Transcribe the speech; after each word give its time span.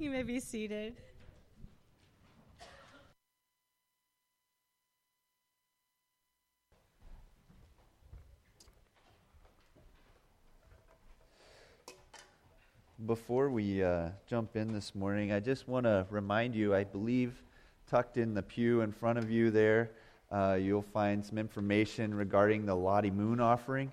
You 0.00 0.08
may 0.08 0.22
be 0.22 0.40
seated. 0.40 0.94
Before 13.04 13.50
we 13.50 13.84
uh, 13.84 14.08
jump 14.26 14.56
in 14.56 14.72
this 14.72 14.94
morning, 14.94 15.32
I 15.32 15.40
just 15.40 15.68
want 15.68 15.84
to 15.84 16.06
remind 16.08 16.54
you 16.54 16.74
I 16.74 16.84
believe 16.84 17.42
tucked 17.86 18.16
in 18.16 18.32
the 18.32 18.40
pew 18.40 18.80
in 18.80 18.92
front 18.92 19.18
of 19.18 19.30
you 19.30 19.50
there, 19.50 19.90
uh, 20.32 20.56
you'll 20.58 20.80
find 20.80 21.22
some 21.22 21.36
information 21.36 22.14
regarding 22.14 22.64
the 22.64 22.74
Lottie 22.74 23.10
Moon 23.10 23.38
offering 23.38 23.92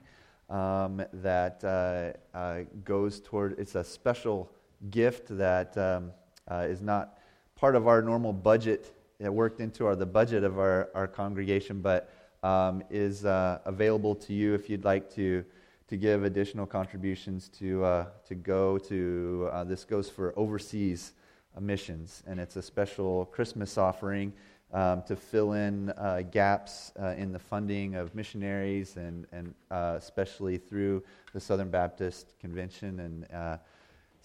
um, 0.50 1.04
that 1.12 1.62
uh, 1.66 2.38
uh 2.38 2.62
goes 2.86 3.20
toward, 3.20 3.60
it's 3.60 3.76
a 3.76 3.84
special 3.84 4.50
gift 4.90 5.36
that 5.38 5.78
um, 5.78 6.12
uh, 6.50 6.66
is 6.68 6.82
not 6.82 7.18
part 7.56 7.76
of 7.76 7.88
our 7.88 8.02
normal 8.02 8.34
budget, 8.34 8.94
worked 9.20 9.60
into 9.60 9.86
our, 9.86 9.96
the 9.96 10.06
budget 10.06 10.44
of 10.44 10.60
our, 10.60 10.90
our 10.94 11.08
congregation, 11.08 11.82
but 11.82 12.10
um, 12.44 12.84
is 12.90 13.26
uh, 13.26 13.60
available 13.66 14.14
to 14.16 14.34
you 14.34 14.54
if 14.54 14.70
you'd 14.70 14.86
like 14.86 15.14
to 15.16 15.44
to 15.88 15.96
give 15.96 16.24
additional 16.26 16.66
contributions 16.66 17.48
to, 17.48 17.84
uh, 17.84 18.06
to 18.28 18.36
go 18.36 18.78
to, 18.78 19.50
uh, 19.54 19.64
this 19.64 19.86
goes 19.86 20.10
for 20.10 20.34
overseas 20.38 21.14
missions, 21.60 22.24
and 22.28 22.40
it's 22.40 22.58
a 22.58 22.62
special 22.62 23.26
Christmas 23.26 23.78
offering 23.78 24.34
um, 24.74 25.02
to 25.04 25.16
fill 25.16 25.54
in 25.54 25.90
uh, 25.92 26.24
gaps 26.30 26.92
uh, 27.02 27.16
in 27.18 27.32
the 27.32 27.40
funding 27.40 27.96
of 27.96 28.14
missionaries, 28.14 28.98
and, 28.98 29.26
and 29.32 29.54
uh, 29.72 29.96
especially 29.98 30.58
through 30.58 31.02
the 31.34 31.40
Southern 31.40 31.70
Baptist 31.70 32.34
Convention. 32.40 33.00
And 33.00 33.32
uh, 33.34 33.58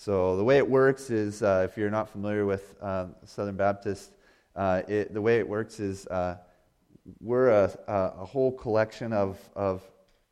so 0.05 0.37
the 0.37 0.43
way 0.43 0.57
it 0.57 0.69
works 0.69 1.11
is, 1.11 1.45
uh, 1.45 1.65
if 1.71 1.79
you're 1.79 1.89
not 1.89 2.09
familiar 2.09 2.45
with 2.45 2.75
um, 2.83 3.15
Southern 3.25 3.55
Baptist, 3.55 4.17
uh, 4.57 4.83
it, 4.89 5.15
the 5.15 5.23
way 5.23 5.39
it 5.39 5.49
works 5.49 5.79
is 5.79 6.09
uh, 6.09 6.39
we're 7.21 7.51
a, 7.51 7.71
a, 7.87 8.27
whole 8.27 8.51
collection 8.51 9.13
of, 9.13 9.39
of 9.55 9.81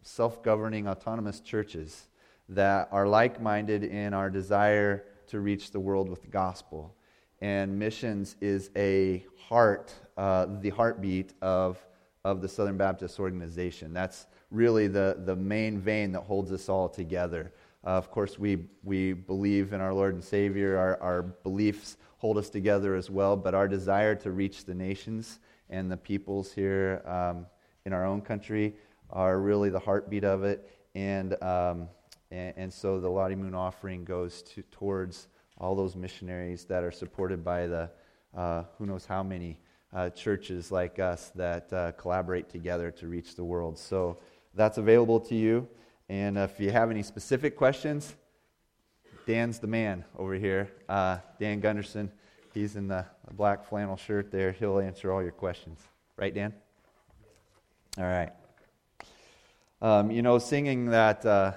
self 0.02 0.42
governing 0.42 0.88
autonomous 0.88 1.38
churches 1.38 2.08
that 2.48 2.88
are 2.90 3.06
like 3.06 3.40
minded 3.40 3.84
in 3.84 4.12
our 4.12 4.28
desire 4.28 5.04
to 5.28 5.38
reach 5.38 5.70
the 5.70 5.78
world 5.78 6.08
with 6.08 6.22
the 6.22 6.30
gospel. 6.30 6.92
And 7.40 7.78
missions 7.78 8.34
is 8.40 8.70
a 8.74 9.24
heart, 9.38 9.94
uh, 10.16 10.46
the 10.60 10.70
heartbeat 10.70 11.34
of, 11.42 11.78
of 12.24 12.42
the 12.42 12.48
Southern 12.48 12.76
Baptist 12.76 13.20
organization. 13.20 13.92
That's 13.92 14.26
really 14.50 14.88
the, 14.88 15.22
the 15.24 15.36
main 15.36 15.78
vein 15.78 16.10
that 16.10 16.22
holds 16.22 16.50
us 16.50 16.68
all 16.68 16.88
together. 16.88 17.52
Uh, 17.84 17.90
of 17.90 18.10
course, 18.10 18.38
we, 18.38 18.66
we 18.82 19.12
believe 19.12 19.72
in 19.72 19.80
our 19.80 19.94
Lord 19.94 20.14
and 20.14 20.22
Savior. 20.22 20.76
Our, 20.76 21.00
our 21.02 21.22
beliefs 21.22 21.96
hold 22.18 22.36
us 22.36 22.50
together 22.50 22.94
as 22.94 23.08
well, 23.08 23.36
but 23.36 23.54
our 23.54 23.66
desire 23.66 24.14
to 24.16 24.30
reach 24.30 24.66
the 24.66 24.74
nations 24.74 25.40
and 25.70 25.90
the 25.90 25.96
peoples 25.96 26.52
here 26.52 27.02
um, 27.06 27.46
in 27.86 27.92
our 27.92 28.04
own 28.04 28.20
country 28.20 28.74
are 29.08 29.38
really 29.38 29.70
the 29.70 29.78
heartbeat 29.78 30.24
of 30.24 30.44
it. 30.44 30.70
And, 30.94 31.42
um, 31.42 31.88
and, 32.30 32.52
and, 32.56 32.72
so 32.72 33.00
the 33.00 33.08
Lottie 33.08 33.36
Moon 33.36 33.54
offering 33.54 34.04
goes 34.04 34.42
to, 34.42 34.62
towards 34.70 35.28
all 35.56 35.74
those 35.74 35.96
missionaries 35.96 36.64
that 36.64 36.82
are 36.82 36.90
supported 36.90 37.44
by 37.44 37.66
the 37.66 37.90
uh, 38.36 38.64
who 38.76 38.86
knows 38.86 39.06
how 39.06 39.22
many 39.22 39.58
uh, 39.92 40.10
churches 40.10 40.70
like 40.70 40.98
us 40.98 41.32
that 41.34 41.72
uh, 41.72 41.92
collaborate 41.92 42.48
together 42.48 42.90
to 42.90 43.08
reach 43.08 43.34
the 43.34 43.44
world. 43.44 43.78
So 43.78 44.18
that's 44.54 44.78
available 44.78 45.20
to 45.20 45.34
you. 45.34 45.68
And 46.10 46.36
if 46.36 46.58
you 46.58 46.72
have 46.72 46.90
any 46.90 47.04
specific 47.04 47.56
questions, 47.56 48.16
Dan's 49.28 49.60
the 49.60 49.68
man 49.68 50.04
over 50.18 50.34
here. 50.34 50.68
Uh, 50.88 51.18
Dan 51.38 51.60
Gunderson, 51.60 52.10
he's 52.52 52.74
in 52.74 52.88
the 52.88 53.06
black 53.30 53.64
flannel 53.64 53.96
shirt 53.96 54.32
there. 54.32 54.50
He'll 54.50 54.80
answer 54.80 55.12
all 55.12 55.22
your 55.22 55.30
questions. 55.30 55.78
Right, 56.16 56.34
Dan? 56.34 56.52
All 57.96 58.02
right. 58.02 58.32
Um, 59.80 60.10
you 60.10 60.22
know, 60.22 60.40
singing 60.40 60.86
that, 60.86 61.24
uh, 61.24 61.52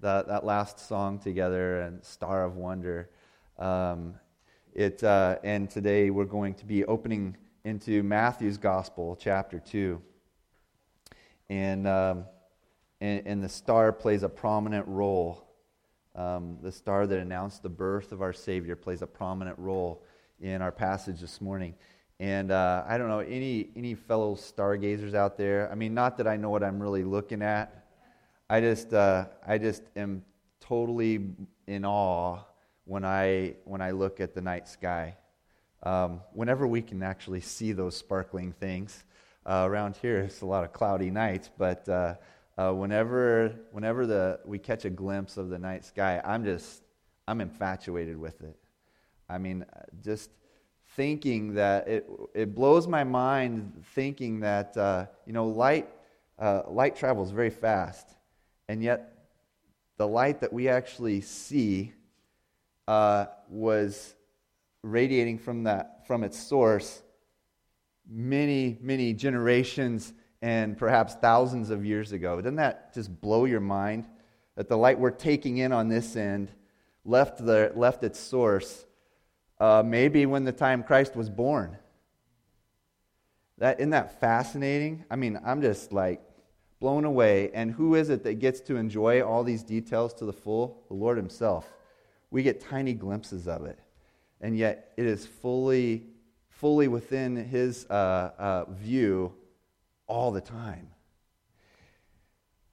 that, 0.00 0.28
that 0.28 0.46
last 0.46 0.80
song 0.80 1.18
together 1.18 1.82
and 1.82 2.02
Star 2.02 2.46
of 2.46 2.56
Wonder, 2.56 3.10
um, 3.58 4.14
it, 4.72 5.04
uh, 5.04 5.36
and 5.44 5.68
today 5.68 6.08
we're 6.08 6.24
going 6.24 6.54
to 6.54 6.64
be 6.64 6.86
opening 6.86 7.36
into 7.64 8.02
Matthew's 8.02 8.56
Gospel, 8.56 9.14
chapter 9.20 9.60
2. 9.60 10.00
And, 11.50 11.86
um, 11.86 12.24
and, 13.00 13.26
and, 13.26 13.42
the 13.42 13.48
star 13.48 13.92
plays 13.92 14.22
a 14.22 14.28
prominent 14.28 14.86
role. 14.86 15.46
Um, 16.14 16.58
the 16.62 16.72
star 16.72 17.06
that 17.06 17.18
announced 17.18 17.62
the 17.62 17.68
birth 17.68 18.12
of 18.12 18.20
our 18.20 18.32
Savior 18.32 18.76
plays 18.76 19.00
a 19.02 19.06
prominent 19.06 19.58
role 19.58 20.04
in 20.40 20.60
our 20.60 20.72
passage 20.72 21.20
this 21.20 21.40
morning. 21.40 21.74
And 22.18 22.50
uh, 22.50 22.84
I 22.86 22.98
don't 22.98 23.08
know, 23.08 23.20
any, 23.20 23.70
any 23.74 23.94
fellow 23.94 24.34
stargazers 24.34 25.14
out 25.14 25.38
there? 25.38 25.70
I 25.72 25.74
mean, 25.74 25.94
not 25.94 26.18
that 26.18 26.26
I 26.26 26.36
know 26.36 26.50
what 26.50 26.62
I'm 26.62 26.78
really 26.78 27.04
looking 27.04 27.40
at. 27.40 27.86
I 28.50 28.60
just, 28.60 28.92
uh, 28.92 29.26
I 29.46 29.56
just 29.56 29.82
am 29.96 30.22
totally 30.60 31.30
in 31.66 31.84
awe 31.84 32.40
when 32.84 33.04
I, 33.04 33.54
when 33.64 33.80
I 33.80 33.92
look 33.92 34.20
at 34.20 34.34
the 34.34 34.42
night 34.42 34.68
sky. 34.68 35.16
Um, 35.82 36.20
whenever 36.34 36.66
we 36.66 36.82
can 36.82 37.02
actually 37.02 37.40
see 37.40 37.72
those 37.72 37.96
sparkling 37.96 38.52
things. 38.52 39.04
Uh, 39.46 39.64
around 39.66 39.96
here, 39.96 40.18
it's 40.18 40.42
a 40.42 40.46
lot 40.46 40.64
of 40.64 40.74
cloudy 40.74 41.10
nights, 41.10 41.48
but 41.56 41.88
uh, 42.60 42.68
uh, 42.68 42.72
whenever, 42.72 43.54
whenever 43.72 44.06
the, 44.06 44.38
we 44.44 44.58
catch 44.58 44.84
a 44.84 44.90
glimpse 44.90 45.36
of 45.36 45.48
the 45.48 45.58
night 45.58 45.84
sky, 45.84 46.20
I'm 46.24 46.44
just, 46.44 46.82
I'm 47.26 47.40
infatuated 47.40 48.18
with 48.18 48.42
it. 48.42 48.56
I 49.28 49.38
mean, 49.38 49.64
just 50.02 50.30
thinking 50.96 51.54
that 51.54 51.88
it, 51.88 52.10
it 52.34 52.54
blows 52.54 52.86
my 52.86 53.04
mind 53.04 53.82
thinking 53.94 54.40
that 54.40 54.76
uh, 54.76 55.06
you 55.24 55.32
know 55.32 55.46
light 55.46 55.88
uh, 56.38 56.62
light 56.68 56.96
travels 56.96 57.30
very 57.30 57.50
fast 57.50 58.08
and 58.68 58.82
yet 58.82 59.28
the 59.98 60.06
light 60.06 60.40
that 60.40 60.52
we 60.52 60.68
actually 60.68 61.20
see 61.20 61.92
uh, 62.88 63.26
was 63.48 64.16
radiating 64.82 65.38
from 65.38 65.62
that 65.62 66.04
from 66.08 66.24
its 66.24 66.36
source 66.36 67.02
many 68.08 68.76
many 68.80 69.14
generations 69.14 70.12
and 70.42 70.76
perhaps 70.76 71.14
thousands 71.14 71.70
of 71.70 71.84
years 71.84 72.12
ago 72.12 72.36
doesn't 72.40 72.56
that 72.56 72.94
just 72.94 73.20
blow 73.20 73.44
your 73.44 73.60
mind 73.60 74.06
that 74.56 74.68
the 74.68 74.76
light 74.76 74.98
we're 74.98 75.10
taking 75.10 75.58
in 75.58 75.72
on 75.72 75.88
this 75.88 76.16
end 76.16 76.50
left 77.04 77.44
the 77.44 77.72
left 77.74 78.02
its 78.04 78.18
source 78.18 78.84
uh, 79.60 79.82
maybe 79.84 80.24
when 80.26 80.44
the 80.44 80.52
time 80.52 80.82
Christ 80.82 81.14
was 81.14 81.28
born. 81.28 81.76
That, 83.58 83.78
isn't 83.78 83.90
that 83.90 84.18
fascinating? 84.18 85.04
I 85.10 85.16
mean, 85.16 85.38
I'm 85.44 85.60
just 85.60 85.92
like 85.92 86.22
blown 86.80 87.04
away. 87.04 87.50
And 87.52 87.70
who 87.70 87.94
is 87.94 88.08
it 88.08 88.24
that 88.24 88.38
gets 88.38 88.60
to 88.62 88.76
enjoy 88.76 89.22
all 89.22 89.44
these 89.44 89.62
details 89.62 90.14
to 90.14 90.24
the 90.24 90.32
full? 90.32 90.82
The 90.88 90.94
Lord 90.94 91.18
Himself. 91.18 91.70
We 92.30 92.42
get 92.42 92.60
tiny 92.60 92.94
glimpses 92.94 93.46
of 93.46 93.66
it. 93.66 93.78
And 94.40 94.56
yet, 94.56 94.94
it 94.96 95.04
is 95.04 95.26
fully, 95.26 96.06
fully 96.48 96.88
within 96.88 97.36
His 97.36 97.84
uh, 97.90 98.30
uh, 98.38 98.64
view 98.70 99.34
all 100.10 100.32
the 100.32 100.40
time. 100.40 100.88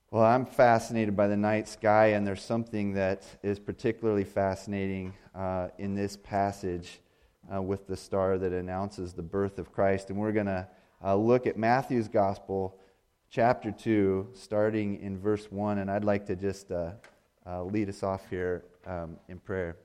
Well, 0.10 0.24
I'm 0.24 0.48
fascinated 0.48 1.16
by 1.16 1.28
the 1.28 1.38
night 1.38 1.68
sky, 1.68 2.08
and 2.08 2.26
there's 2.26 2.42
something 2.42 2.94
that 2.94 3.26
is 3.44 3.60
particularly 3.60 4.24
fascinating 4.24 5.14
uh, 5.36 5.68
in 5.78 5.94
this 5.94 6.18
passage 6.18 7.00
uh, 7.54 7.62
with 7.62 7.86
the 7.86 7.96
star 7.96 8.40
that 8.40 8.54
announces 8.54 9.14
the 9.14 9.22
birth 9.22 9.60
of 9.60 9.72
Christ. 9.72 10.10
And 10.10 10.18
we're 10.18 10.32
going 10.32 10.48
to 10.48 10.68
uh, 11.04 11.16
look 11.16 11.46
at 11.46 11.58
Matthew's 11.58 12.08
Gospel, 12.08 12.80
chapter 13.30 13.72
2, 13.72 14.30
starting 14.34 15.00
in 15.00 15.20
verse 15.20 15.52
1. 15.52 15.78
And 15.78 15.92
I'd 15.92 16.06
like 16.06 16.26
to 16.28 16.36
just 16.36 16.72
uh, 16.72 16.94
uh, 17.46 17.66
lead 17.66 17.88
us 17.88 18.02
off 18.02 18.28
here 18.32 18.66
um, 18.88 19.18
in 19.28 19.38
prayer. 19.38 19.78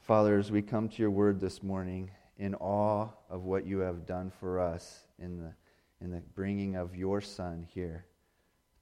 Father, 0.00 0.40
as 0.40 0.50
we 0.50 0.60
come 0.60 0.88
to 0.88 1.00
your 1.00 1.12
word 1.12 1.38
this 1.38 1.62
morning, 1.62 2.10
in 2.36 2.56
awe 2.56 3.08
of 3.30 3.44
what 3.44 3.64
you 3.64 3.78
have 3.78 4.04
done 4.04 4.32
for 4.40 4.58
us 4.58 5.04
in 5.22 5.38
the, 5.38 5.52
in 6.00 6.10
the 6.10 6.20
bringing 6.34 6.76
of 6.76 6.96
your 6.96 7.20
Son 7.20 7.66
here 7.72 8.04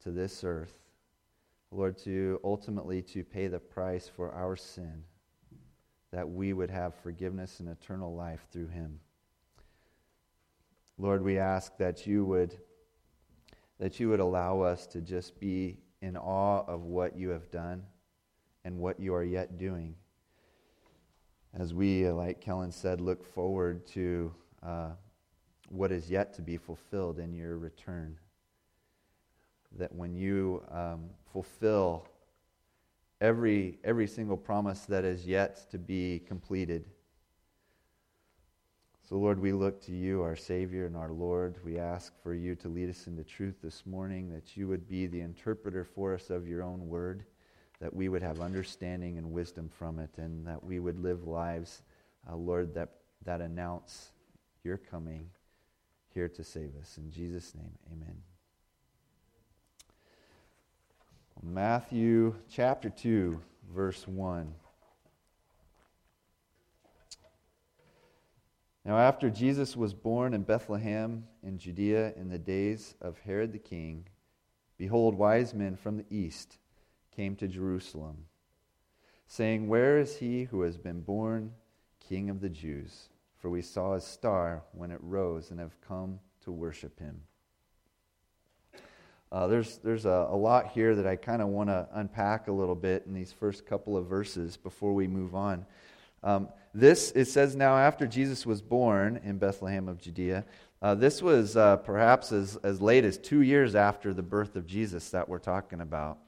to 0.03 0.11
this 0.11 0.43
earth, 0.43 0.75
Lord, 1.71 1.99
to 1.99 2.41
ultimately 2.43 3.03
to 3.03 3.23
pay 3.23 3.47
the 3.47 3.61
price 3.61 4.09
for 4.09 4.33
our 4.33 4.57
sin, 4.57 5.05
that 6.11 6.29
we 6.29 6.53
would 6.53 6.71
have 6.71 6.95
forgiveness 6.95 7.61
and 7.61 7.69
eternal 7.69 8.15
life 8.15 8.47
through 8.51 8.69
him. 8.69 8.99
Lord, 10.99 11.23
we 11.23 11.39
ask 11.39 11.77
that 11.79 12.07
you 12.07 12.25
would 12.25 12.59
that 13.79 13.99
you 13.99 14.11
would 14.11 14.21
allow 14.21 14.61
us 14.61 14.87
to 14.87 15.01
just 15.01 15.41
be 15.41 15.79
in 16.03 16.15
awe 16.15 16.63
of 16.67 16.85
what 16.85 17.17
you 17.17 17.31
have 17.31 17.51
done 17.51 17.83
and 18.63 18.77
what 18.79 19.01
you 19.01 19.15
are 19.15 19.25
yet 19.25 19.57
doing. 19.57 19.95
As 21.55 21.73
we, 21.73 22.07
like 22.11 22.43
Kellen 22.43 22.73
said, 22.73 23.01
look 23.01 23.25
forward 23.25 23.87
to 23.89 24.35
uh, 24.63 24.91
what 25.71 25.91
is 25.91 26.11
yet 26.11 26.35
to 26.35 26.43
be 26.43 26.57
fulfilled 26.57 27.19
in 27.19 27.33
your 27.33 27.57
return 27.57 28.19
that 29.79 29.95
when 29.95 30.15
you 30.15 30.63
um, 30.71 31.11
fulfill 31.33 32.07
every, 33.21 33.79
every 33.85 34.07
single 34.07 34.37
promise 34.37 34.81
that 34.87 35.05
is 35.05 35.27
yet 35.27 35.71
to 35.71 35.79
be 35.79 36.21
completed. 36.27 36.85
So, 39.09 39.17
Lord, 39.17 39.41
we 39.41 39.53
look 39.53 39.81
to 39.87 39.93
you, 39.93 40.23
our 40.23 40.37
Savior 40.37 40.87
and 40.87 40.97
our 40.97 41.11
Lord. 41.11 41.57
We 41.65 41.79
ask 41.79 42.13
for 42.23 42.33
you 42.33 42.55
to 42.57 42.69
lead 42.69 42.91
us 42.91 43.07
into 43.07 43.25
truth 43.25 43.57
this 43.63 43.85
morning, 43.85 44.33
that 44.33 44.57
you 44.57 44.69
would 44.69 44.89
be 44.89 45.07
the 45.07 45.21
interpreter 45.21 45.85
for 45.85 46.15
us 46.15 46.31
of 46.31 46.47
your 46.47 46.63
own 46.63 46.89
word, 46.89 47.25
that 47.81 47.95
we 47.95 48.09
would 48.09 48.23
have 48.23 48.41
understanding 48.41 49.19
and 49.19 49.33
wisdom 49.33 49.69
from 49.69 49.99
it, 49.99 50.11
and 50.17 50.47
that 50.47 50.63
we 50.63 50.79
would 50.79 51.01
live 51.01 51.27
lives, 51.27 51.83
uh, 52.31 52.37
Lord, 52.37 52.75
that, 52.75 52.91
that 53.25 53.41
announce 53.41 54.13
your 54.63 54.77
coming 54.77 55.29
here 56.15 56.29
to 56.29 56.45
save 56.45 56.77
us. 56.81 56.99
In 56.99 57.11
Jesus' 57.11 57.55
name, 57.55 57.79
amen. 57.93 58.17
Matthew 61.43 62.35
chapter 62.51 62.91
2, 62.91 63.41
verse 63.73 64.07
1. 64.07 64.53
Now, 68.85 68.99
after 68.99 69.31
Jesus 69.31 69.77
was 69.77 69.95
born 69.95 70.35
in 70.35 70.43
Bethlehem 70.43 71.25
in 71.43 71.59
Judea 71.59 72.13
in 72.17 72.29
the 72.29 72.39
days 72.39 72.95
of 73.01 73.19
Herod 73.21 73.53
the 73.53 73.59
king, 73.59 74.07
behold, 74.79 75.15
wise 75.15 75.55
men 75.55 75.77
from 75.77 75.97
the 75.97 76.07
east 76.11 76.59
came 77.15 77.37
to 77.37 77.49
Jerusalem, 77.49 78.27
saying, 79.27 79.69
Where 79.69 79.99
is 79.99 80.17
he 80.17 80.45
who 80.45 80.63
has 80.63 80.77
been 80.77 81.01
born 81.01 81.53
King 82.01 82.31
of 82.31 82.41
the 82.41 82.49
Jews? 82.49 83.09
For 83.41 83.51
we 83.51 83.63
saw 83.63 83.95
his 83.95 84.05
star 84.05 84.63
when 84.73 84.91
it 84.91 85.01
rose 85.03 85.51
and 85.51 85.59
have 85.59 85.81
come 85.81 86.21
to 86.45 86.53
worship 86.53 86.99
him. 86.99 87.23
Uh, 89.33 89.47
there's 89.47 89.79
there's 89.79 90.07
a, 90.07 90.29
a, 90.31 90.37
lot 90.37 90.73
here 90.73 90.95
that 90.97 91.07
I 91.07 91.15
kind 91.15 91.41
of 91.41 91.49
want 91.49 91.69
to 91.69 91.89
unpack 91.93 92.49
a 92.49 92.53
little 92.53 92.75
bit 92.75 93.05
in 93.07 93.15
these 93.15 93.33
first 93.33 93.65
couple 93.65 93.97
of 93.97 94.07
verses 94.07 94.57
before 94.57 94.93
we 94.93 95.07
move 95.07 95.35
on. 95.35 95.65
Um, 96.23 96.49
this, 96.75 97.13
it 97.13 97.27
says 97.27 97.57
now, 97.57 97.77
after 97.77 98.07
Jesus 98.07 98.45
was 98.45 98.61
born 98.61 99.21
in 99.25 99.39
Bethlehem 99.39 99.89
of 99.89 100.01
Judea, 100.01 100.45
uh, 100.83 100.95
this 100.95 101.23
was 101.23 101.57
uh, 101.57 101.77
perhaps 101.77 102.33
as, 102.33 102.57
as 102.63 102.81
late 102.81 103.05
as 103.05 103.19
two 103.19 103.43
years 103.43 103.75
after 103.75 104.13
the 104.13 104.23
birth 104.23 104.57
of 104.57 104.67
Jesus 104.67 105.11
that 105.11 105.29
we're 105.29 105.39
talking 105.39 105.81
about. 105.81 106.19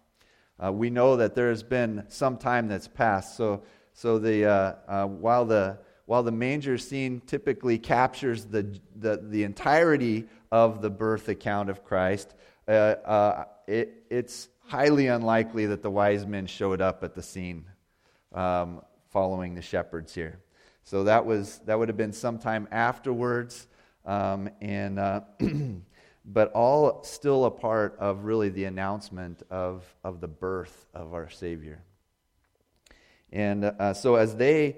Uh, 0.63 0.73
we 0.73 0.91
know 0.91 1.17
that 1.17 1.35
there 1.35 1.49
has 1.49 1.63
been 1.63 2.05
some 2.09 2.37
time 2.37 2.69
that's 2.69 2.89
passed. 2.89 3.37
So, 3.37 3.63
so 3.95 4.19
the, 4.19 4.45
uh, 4.45 4.75
uh, 4.87 5.07
while, 5.07 5.45
the, 5.45 5.79
while 6.07 6.23
the 6.23 6.33
manger 6.33 6.79
scene 6.79 7.23
typically 7.27 7.79
captures 7.79 8.45
the, 8.45 8.79
the, 8.97 9.21
the 9.23 9.45
entirety 9.45 10.27
of 10.51 10.83
the 10.83 10.91
birth 10.91 11.29
account 11.29 11.71
of 11.71 11.85
Christ, 11.85 12.35
uh, 12.67 12.71
uh, 12.71 13.45
it, 13.67 14.05
it's 14.11 14.49
highly 14.67 15.09
unlikely 15.09 15.67
that 15.67 15.83
the 15.83 15.91
wise 15.91 16.27
men 16.27 16.47
showed 16.47 16.81
up 16.81 17.05
at 17.05 17.15
the 17.15 17.23
scene 17.23 17.65
um, 18.33 18.83
following 19.11 19.55
the 19.55 19.63
shepherds 19.63 20.15
here. 20.15 20.41
So 20.85 21.05
that 21.05 21.25
was 21.25 21.61
that 21.67 21.79
would 21.79 21.89
have 21.89 21.97
been 21.97 22.13
sometime 22.13 22.67
afterwards, 22.73 23.69
um, 24.05 24.49
and 24.61 24.99
uh, 24.99 25.21
but 26.25 26.51
all 26.53 27.05
still 27.05 27.45
a 27.45 27.51
part 27.51 27.97
of 27.99 28.25
really 28.25 28.49
the 28.49 28.65
announcement 28.65 29.43
of 29.51 29.85
of 30.03 30.21
the 30.21 30.29
birth 30.29 30.87
of 30.93 31.15
our 31.15 31.31
Savior. 31.31 31.83
And 33.31 33.65
uh, 33.65 33.95
so 33.95 34.17
as 34.17 34.37
they 34.37 34.77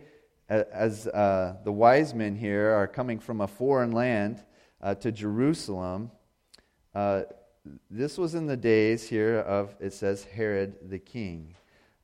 as 0.72 1.06
uh, 1.08 1.56
the 1.64 1.72
wise 1.72 2.14
men 2.14 2.36
here 2.36 2.72
are 2.72 2.86
coming 2.86 3.18
from 3.18 3.40
a 3.40 3.48
foreign 3.48 3.92
land 3.92 4.42
uh, 4.80 4.94
to 4.96 5.10
Jerusalem, 5.10 6.10
uh, 6.94 7.22
this 7.90 8.18
was 8.18 8.34
in 8.34 8.46
the 8.46 8.56
days 8.56 9.08
here 9.08 9.38
of, 9.38 9.74
it 9.80 9.92
says, 9.92 10.24
Herod 10.24 10.90
the 10.90 10.98
king. 10.98 11.54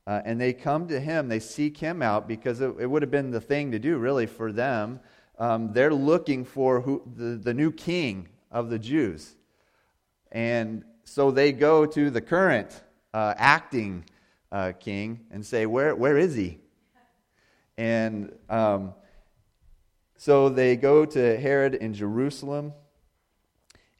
Uh, 0.07 0.21
and 0.25 0.41
they 0.41 0.53
come 0.53 0.87
to 0.87 0.99
him, 0.99 1.27
they 1.27 1.39
seek 1.39 1.77
him 1.77 2.01
out 2.01 2.27
because 2.27 2.59
it, 2.59 2.73
it, 2.79 2.87
would 2.87 3.03
have 3.03 3.11
been 3.11 3.29
the 3.29 3.41
thing 3.41 3.71
to 3.71 3.79
do, 3.79 3.97
really, 3.97 4.25
for 4.25 4.51
them. 4.51 4.99
Um, 5.37 5.71
they're 5.73 5.93
looking 5.93 6.43
for 6.43 6.81
who, 6.81 7.03
the, 7.15 7.37
the 7.37 7.53
new 7.53 7.71
king 7.71 8.27
of 8.51 8.69
the 8.69 8.79
Jews. 8.79 9.35
And 10.31 10.83
so 11.03 11.29
they 11.29 11.51
go 11.51 11.85
to 11.85 12.09
the 12.09 12.21
current 12.21 12.81
uh, 13.13 13.35
acting 13.37 14.05
uh, 14.51 14.71
king 14.79 15.19
and 15.29 15.45
say, 15.45 15.65
Where, 15.65 15.95
where 15.95 16.17
is 16.17 16.35
he? 16.35 16.60
And 17.81 18.31
um, 18.47 18.93
so 20.15 20.49
they 20.49 20.75
go 20.75 21.03
to 21.03 21.39
Herod 21.39 21.73
in 21.73 21.95
Jerusalem. 21.95 22.73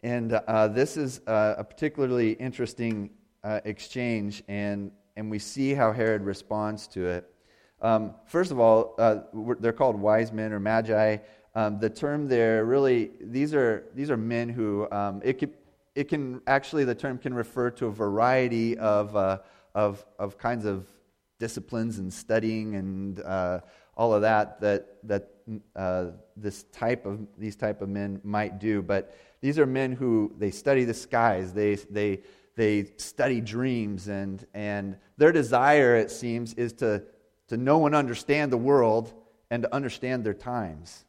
And 0.04 0.34
uh, 0.34 0.68
this 0.68 0.98
is 0.98 1.20
uh, 1.26 1.56
a 1.58 1.64
particularly 1.64 2.34
interesting 2.34 3.10
uh, 3.44 3.62
exchange, 3.66 4.44
and, 4.48 4.92
and 5.16 5.32
we 5.32 5.40
see 5.40 5.74
how 5.74 5.92
Herod 5.94 6.22
responds 6.22 6.88
to 6.90 7.08
it. 7.08 7.34
Um, 7.82 8.14
first 8.28 8.52
of 8.52 8.60
all, 8.60 8.94
uh, 9.00 9.22
they're 9.60 9.74
called 9.74 10.00
wise 10.00 10.32
men 10.32 10.54
or 10.54 10.60
magi. 10.60 11.18
Um, 11.56 11.80
the 11.80 11.90
term 11.90 12.28
there 12.28 12.66
really, 12.66 13.10
these 13.20 13.56
are, 13.56 13.86
these 13.96 14.12
are 14.12 14.18
men 14.18 14.48
who, 14.48 14.88
um, 14.92 15.22
it, 15.24 15.42
it 15.96 16.04
can 16.04 16.40
actually, 16.46 16.84
the 16.84 16.94
term 16.94 17.18
can 17.18 17.34
refer 17.34 17.72
to 17.72 17.88
a 17.88 17.92
variety 17.92 18.78
of, 18.78 19.16
uh, 19.16 19.40
of, 19.74 20.06
of 20.20 20.38
kinds 20.38 20.66
of 20.66 20.86
disciplines 21.42 21.98
and 21.98 22.14
studying 22.14 22.76
and 22.76 23.20
uh, 23.22 23.60
all 23.98 24.14
of 24.14 24.22
that 24.22 24.62
that, 24.62 24.98
that 25.04 25.32
this 26.38 26.64
type 26.72 27.08
of, 27.08 27.28
these 27.38 27.56
type 27.56 27.82
of 27.82 27.90
men 27.90 28.22
might 28.24 28.60
do. 28.60 28.84
But 28.84 29.18
these 29.42 29.58
are 29.58 29.66
men 29.66 29.92
who 29.92 30.32
they 30.38 30.52
study 30.52 30.84
the 30.86 30.94
skies, 30.94 31.52
they, 31.52 31.76
they, 31.76 32.22
they 32.56 32.92
study 32.98 33.42
dreams, 33.42 34.08
and, 34.08 34.46
and 34.54 34.98
their 35.18 35.32
desire, 35.32 35.96
it 35.96 36.12
seems, 36.12 36.54
is 36.54 36.74
to, 36.74 37.04
to 37.48 37.58
know 37.58 37.88
and 37.88 37.96
understand 37.96 38.52
the 38.52 38.58
world 38.58 39.12
and 39.50 39.64
to 39.64 39.74
understand 39.74 40.24
their 40.24 40.36
times. 40.36 41.06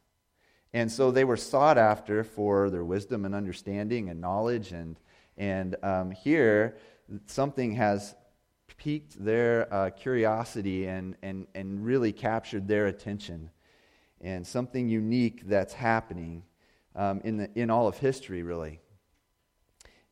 And 0.73 0.91
so 0.91 1.11
they 1.11 1.23
were 1.23 1.37
sought 1.37 1.77
after 1.77 2.23
for 2.23 2.71
their 2.71 2.83
wisdom 2.83 3.25
and 3.25 3.35
understanding 3.35 4.09
and 4.09 4.19
knowledge. 4.19 4.71
And, 4.71 4.99
and 5.37 5.75
um, 5.83 6.09
here, 6.09 6.77
something 7.27 7.75
has 7.75 8.15
piqued 8.83 9.23
their 9.23 9.73
uh, 9.73 9.89
curiosity 9.91 10.87
and, 10.87 11.15
and, 11.23 11.47
and 11.55 11.85
really 11.85 12.11
captured 12.11 12.67
their 12.67 12.87
attention. 12.87 13.49
And 14.19 14.45
something 14.45 14.89
unique 14.89 15.47
that's 15.47 15.73
happening 15.73 16.43
um, 16.93 17.21
in, 17.23 17.37
the, 17.37 17.49
in 17.55 17.69
all 17.69 17.87
of 17.87 17.97
history, 17.97 18.43
really. 18.43 18.81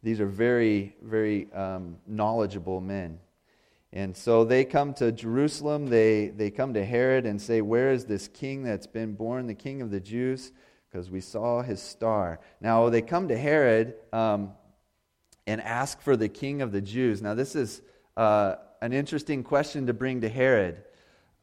These 0.03 0.21
are 0.21 0.25
very, 0.25 0.95
very 1.01 1.51
um, 1.51 1.97
knowledgeable 2.07 2.79
men. 2.79 3.19
And 3.91 4.15
so 4.15 4.45
they 4.45 4.63
come 4.63 4.93
to 4.95 5.11
Jerusalem, 5.11 5.87
they, 5.87 6.29
they 6.29 6.49
come 6.49 6.73
to 6.75 6.85
Herod 6.85 7.25
and 7.25 7.41
say, 7.41 7.59
Where 7.59 7.91
is 7.91 8.05
this 8.05 8.29
king 8.29 8.63
that's 8.63 8.87
been 8.87 9.15
born, 9.15 9.47
the 9.47 9.53
king 9.53 9.81
of 9.81 9.91
the 9.91 9.99
Jews? 9.99 10.53
Because 10.89 11.11
we 11.11 11.19
saw 11.19 11.61
his 11.61 11.81
star. 11.81 12.39
Now 12.61 12.87
they 12.89 13.01
come 13.01 13.27
to 13.27 13.37
Herod 13.37 13.95
um, 14.13 14.53
and 15.45 15.59
ask 15.59 15.99
for 15.99 16.15
the 16.15 16.29
king 16.29 16.61
of 16.61 16.71
the 16.71 16.81
Jews. 16.81 17.21
Now, 17.21 17.33
this 17.33 17.53
is 17.53 17.81
uh, 18.17 18.55
an 18.81 18.93
interesting 18.93 19.43
question 19.43 19.87
to 19.87 19.93
bring 19.93 20.21
to 20.21 20.29
Herod. 20.29 20.83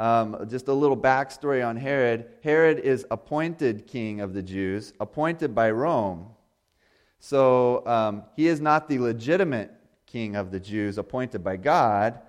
Um, 0.01 0.47
just 0.49 0.69
a 0.69 0.73
little 0.73 0.97
backstory 0.97 1.67
on 1.67 1.77
Herod. 1.77 2.27
Herod 2.45 2.79
is 2.79 3.05
appointed 3.11 3.87
king 3.87 4.21
of 4.21 4.33
the 4.33 4.43
Jews, 4.43 4.93
appointed 5.01 5.55
by 5.55 5.71
Rome. 5.71 6.29
So 7.19 7.85
um, 7.87 8.23
he 8.37 8.47
is 8.47 8.61
not 8.61 8.89
the 8.89 8.99
legitimate 9.01 9.73
king 10.07 10.37
of 10.37 10.51
the 10.51 10.61
Jews 10.61 10.99
appointed 10.99 11.43
by 11.43 11.57
God, 11.57 12.21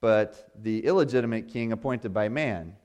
but 0.00 0.50
the 0.62 0.84
illegitimate 0.84 1.48
king 1.48 1.72
appointed 1.72 2.12
by 2.12 2.28
man. 2.28 2.76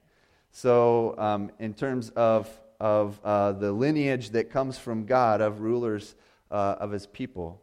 So, 0.51 1.16
um, 1.18 1.51
in 1.60 1.74
terms 1.74 2.10
of, 2.12 2.50
of 2.80 3.20
uh, 3.24 3.51
the 3.51 3.72
lineage 3.72 4.32
that 4.32 4.50
comes 4.50 4.78
from 4.78 5.06
God 5.06 5.42
of 5.42 5.62
rulers 5.62 6.16
uh, 6.50 6.75
of 6.80 6.92
his 6.92 7.06
people. 7.06 7.62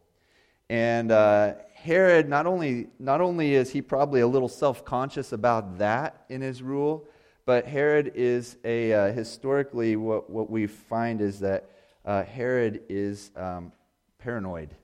And 0.69 1.11
uh, 1.11 1.55
Herod, 1.87 2.27
not 2.27 2.45
only, 2.45 2.87
not 2.99 3.21
only 3.21 3.55
is 3.55 3.71
he 3.71 3.81
probably 3.81 4.19
a 4.19 4.27
little 4.27 4.49
self 4.49 4.83
conscious 4.83 5.31
about 5.31 5.77
that 5.77 6.25
in 6.27 6.41
his 6.41 6.61
rule, 6.61 7.07
but 7.45 7.65
Herod 7.65 8.11
is 8.13 8.57
a, 8.65 8.91
uh, 8.91 9.13
historically, 9.13 9.95
what, 9.95 10.29
what 10.29 10.49
we 10.49 10.67
find 10.67 11.21
is 11.21 11.39
that 11.39 11.71
uh, 12.03 12.23
Herod 12.23 12.81
is 12.89 13.31
um, 13.37 13.71
paranoid. 14.19 14.75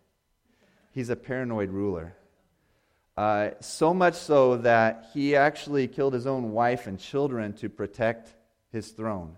He's 0.94 1.10
a 1.10 1.18
paranoid 1.18 1.72
ruler. 1.72 2.16
Uh, 3.18 3.50
so 3.60 3.94
much 3.94 4.14
so 4.14 4.56
that 4.58 5.08
he 5.14 5.36
actually 5.36 5.90
killed 5.90 6.14
his 6.14 6.26
own 6.26 6.54
wife 6.54 6.88
and 6.88 6.98
children 6.98 7.52
to 7.56 7.68
protect 7.68 8.34
his 8.72 8.92
throne. 8.92 9.36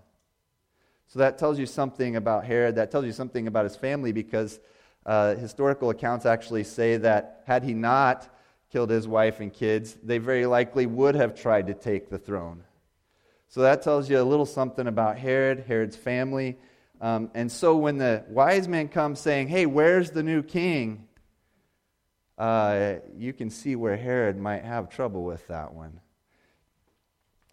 So 1.08 1.18
that 1.18 1.36
tells 1.36 1.58
you 1.58 1.66
something 1.66 2.14
about 2.14 2.44
Herod. 2.44 2.76
That 2.76 2.92
tells 2.92 3.06
you 3.06 3.12
something 3.12 3.48
about 3.48 3.64
his 3.64 3.74
family 3.74 4.12
because 4.12 4.60
uh, 5.06 5.36
historical 5.36 5.88
accounts 5.88 6.26
actually 6.26 6.64
say 6.64 6.98
that 6.98 7.42
had 7.46 7.62
he 7.62 7.72
not 7.72 8.28
killed 8.70 8.90
his 8.90 9.08
wife 9.08 9.40
and 9.40 9.52
kids, 9.52 9.96
they 10.02 10.18
very 10.18 10.44
likely 10.44 10.84
would 10.84 11.14
have 11.14 11.34
tried 11.34 11.68
to 11.68 11.74
take 11.74 12.10
the 12.10 12.18
throne. 12.18 12.62
So 13.48 13.62
that 13.62 13.80
tells 13.80 14.10
you 14.10 14.20
a 14.20 14.24
little 14.24 14.44
something 14.44 14.86
about 14.86 15.16
Herod, 15.16 15.64
Herod's 15.66 15.96
family. 15.96 16.58
Um, 17.00 17.30
and 17.34 17.50
so 17.50 17.76
when 17.76 17.96
the 17.96 18.24
wise 18.28 18.68
men 18.68 18.88
come 18.88 19.16
saying, 19.16 19.48
Hey, 19.48 19.64
where's 19.64 20.10
the 20.10 20.22
new 20.22 20.42
king? 20.42 21.06
uh, 22.38 22.96
you 23.16 23.32
can 23.32 23.50
see 23.50 23.76
where 23.76 23.96
Herod 23.96 24.36
might 24.36 24.64
have 24.64 24.88
trouble 24.88 25.24
with 25.24 25.46
that 25.48 25.72
one. 25.72 26.00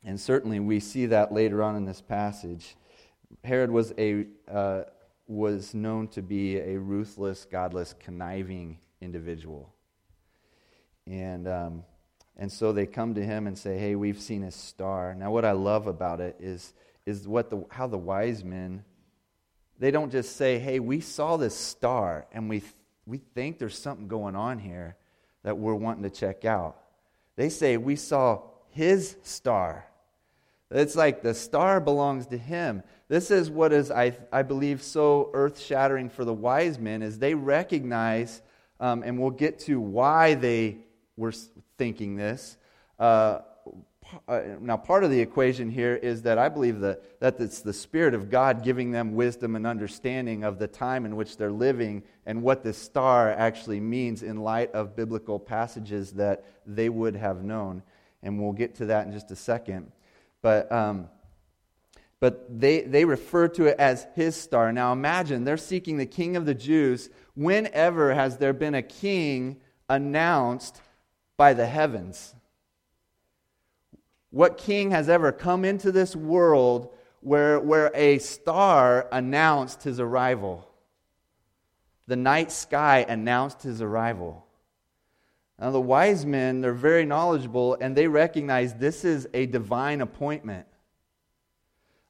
And 0.04 0.20
certainly 0.20 0.60
we 0.60 0.80
see 0.80 1.08
that 1.08 1.32
later 1.32 1.64
on 1.64 1.76
in 1.76 1.86
this 1.86 2.02
passage. 2.02 2.76
Herod 3.44 3.72
was, 3.72 3.94
a, 3.98 4.26
uh, 4.52 4.84
was 5.34 5.74
known 5.74 6.08
to 6.10 6.22
be 6.22 6.58
a 6.58 6.78
ruthless, 6.78 7.46
godless, 7.46 7.96
conniving 8.00 8.78
individual. 9.02 9.74
And, 11.08 11.48
um, 11.48 11.84
and 12.38 12.52
so 12.52 12.72
they 12.72 12.86
come 12.86 13.16
to 13.16 13.24
him 13.24 13.48
and 13.48 13.58
say, 13.58 13.78
Hey, 13.78 13.96
we've 13.96 14.22
seen 14.22 14.44
a 14.44 14.52
star. 14.52 15.16
Now, 15.16 15.32
what 15.32 15.44
I 15.44 15.52
love 15.52 15.88
about 15.88 16.22
it 16.22 16.38
is, 16.40 16.74
is 17.06 17.28
what 17.28 17.50
the, 17.50 17.66
how 17.70 17.88
the 17.88 17.98
wise 17.98 18.44
men, 18.44 18.84
they 19.80 19.92
don't 19.92 20.12
just 20.12 20.36
say, 20.36 20.60
Hey, 20.60 20.80
we 20.80 21.00
saw 21.00 21.38
this 21.38 21.56
star 21.56 22.28
and 22.32 22.50
we, 22.50 22.62
we 23.06 23.18
think 23.18 23.60
there's 23.60 23.78
something 23.78 24.08
going 24.08 24.36
on 24.36 24.60
here 24.60 24.96
that 25.44 25.58
we're 25.58 25.76
wanting 25.76 26.04
to 26.04 26.10
check 26.10 26.46
out. 26.46 26.78
They 27.36 27.50
say, 27.50 27.78
We 27.78 27.96
saw 27.96 28.44
his 28.70 29.18
star. 29.24 29.86
It's 30.72 30.96
like 30.96 31.22
the 31.22 31.36
star 31.36 31.80
belongs 31.80 32.28
to 32.28 32.38
him. 32.38 32.84
This 33.14 33.30
is 33.30 33.52
what 33.52 33.72
is, 33.74 33.92
I, 33.92 34.18
I 34.32 34.42
believe, 34.42 34.82
so 34.82 35.30
earth 35.36 35.60
shattering 35.60 36.10
for 36.10 36.26
the 36.26 36.34
wise 36.34 36.80
men 36.80 37.04
is 37.04 37.20
they 37.20 37.36
recognize, 37.36 38.42
um, 38.80 39.04
and 39.04 39.20
we'll 39.20 39.30
get 39.30 39.60
to 39.60 39.80
why 39.80 40.34
they 40.34 40.78
were 41.16 41.32
thinking 41.78 42.16
this. 42.16 42.58
Uh, 42.98 43.42
uh, 44.28 44.42
now, 44.60 44.78
part 44.78 45.04
of 45.04 45.12
the 45.12 45.20
equation 45.20 45.70
here 45.70 45.96
is 45.96 46.24
that 46.24 46.40
I 46.40 46.50
believe 46.50 46.80
that, 46.80 47.20
that 47.20 47.40
it's 47.40 47.62
the 47.62 47.72
Spirit 47.72 48.16
of 48.16 48.32
God 48.32 48.64
giving 48.64 48.90
them 48.90 49.14
wisdom 49.14 49.56
and 49.56 49.68
understanding 49.68 50.44
of 50.44 50.58
the 50.58 50.68
time 50.68 51.06
in 51.06 51.16
which 51.16 51.38
they're 51.38 51.52
living 51.52 52.02
and 52.26 52.42
what 52.42 52.64
this 52.64 52.80
star 52.80 53.30
actually 53.30 53.80
means 53.80 54.24
in 54.24 54.38
light 54.38 54.72
of 54.72 54.96
biblical 54.96 55.38
passages 55.38 56.14
that 56.14 56.44
they 56.66 56.90
would 56.90 57.16
have 57.16 57.44
known. 57.44 57.84
And 58.24 58.42
we'll 58.42 58.54
get 58.54 58.74
to 58.78 58.88
that 58.88 59.06
in 59.06 59.14
just 59.14 59.30
a 59.30 59.36
second. 59.36 59.92
But, 60.42 60.72
um, 60.72 61.10
but 62.24 62.58
they, 62.62 62.80
they 62.80 63.04
refer 63.04 63.50
to 63.50 63.66
it 63.66 63.76
as 63.78 64.08
his 64.16 64.34
star. 64.34 64.72
Now 64.72 64.94
imagine, 64.94 65.44
they're 65.44 65.58
seeking 65.58 65.98
the 65.98 66.06
king 66.06 66.38
of 66.38 66.46
the 66.46 66.54
Jews. 66.56 67.10
Whenever 67.36 68.14
has 68.14 68.38
there 68.38 68.54
been 68.54 68.76
a 68.76 68.82
king 68.82 69.58
announced 69.90 70.80
by 71.36 71.54
the 71.54 71.66
heavens? 71.66 72.34
What 74.30 74.58
king 74.58 74.92
has 74.92 75.10
ever 75.10 75.34
come 75.34 75.66
into 75.66 75.92
this 75.92 76.16
world 76.16 76.94
where, 77.20 77.60
where 77.60 77.92
a 77.94 78.20
star 78.20 79.10
announced 79.12 79.84
his 79.84 80.00
arrival? 80.00 80.66
The 82.08 82.16
night 82.16 82.54
sky 82.54 83.06
announced 83.06 83.64
his 83.64 83.82
arrival. 83.82 84.46
Now, 85.60 85.72
the 85.72 85.82
wise 85.82 86.26
men, 86.26 86.62
they're 86.62 86.72
very 86.72 87.06
knowledgeable 87.06 87.76
and 87.82 87.98
they 87.98 88.08
recognize 88.08 88.76
this 88.76 89.04
is 89.04 89.28
a 89.34 89.46
divine 89.46 90.00
appointment. 90.00 90.68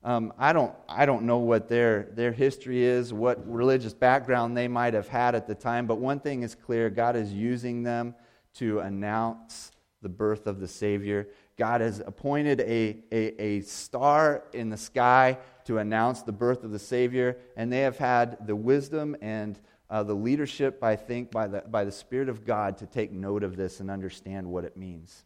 Um, 0.06 0.34
I, 0.38 0.52
don't, 0.52 0.76
I 0.90 1.06
don't 1.06 1.24
know 1.24 1.38
what 1.38 1.70
their, 1.70 2.10
their 2.14 2.34
history 2.34 2.84
is, 2.84 3.14
what 3.14 3.50
religious 3.50 3.94
background 3.94 4.58
they 4.58 4.68
might 4.68 4.94
have 4.94 5.08
had 5.08 5.34
at 5.34 5.48
the 5.48 5.56
time, 5.56 5.88
but 5.88 5.98
one 5.98 6.20
thing 6.20 6.44
is 6.44 6.56
clear 6.56 6.90
God 6.90 7.16
is 7.16 7.32
using 7.32 7.84
them 7.84 8.14
to 8.56 8.80
announce 8.80 9.72
the 10.02 10.10
birth 10.10 10.46
of 10.46 10.60
the 10.60 10.68
Savior. 10.68 11.30
God 11.58 11.80
has 11.80 12.02
appointed 12.06 12.60
a, 12.60 12.98
a, 13.14 13.42
a 13.42 13.62
star 13.62 14.44
in 14.52 14.70
the 14.70 14.78
sky 14.78 15.38
to 15.66 15.78
announce 15.78 16.22
the 16.22 16.34
birth 16.34 16.66
of 16.66 16.72
the 16.72 16.80
Savior, 16.80 17.38
and 17.56 17.72
they 17.72 17.80
have 17.80 17.98
had 17.98 18.46
the 18.46 18.56
wisdom 18.56 19.16
and 19.22 19.58
uh, 19.90 20.04
the 20.04 20.14
leadership, 20.14 20.84
I 20.84 20.98
think, 20.98 21.32
by 21.32 21.48
the, 21.48 21.62
by 21.62 21.86
the 21.86 21.92
Spirit 21.92 22.28
of 22.28 22.46
God 22.46 22.78
to 22.80 22.86
take 22.86 23.12
note 23.14 23.44
of 23.44 23.56
this 23.56 23.80
and 23.80 23.90
understand 23.90 24.48
what 24.48 24.66
it 24.66 24.76
means. 24.76 25.24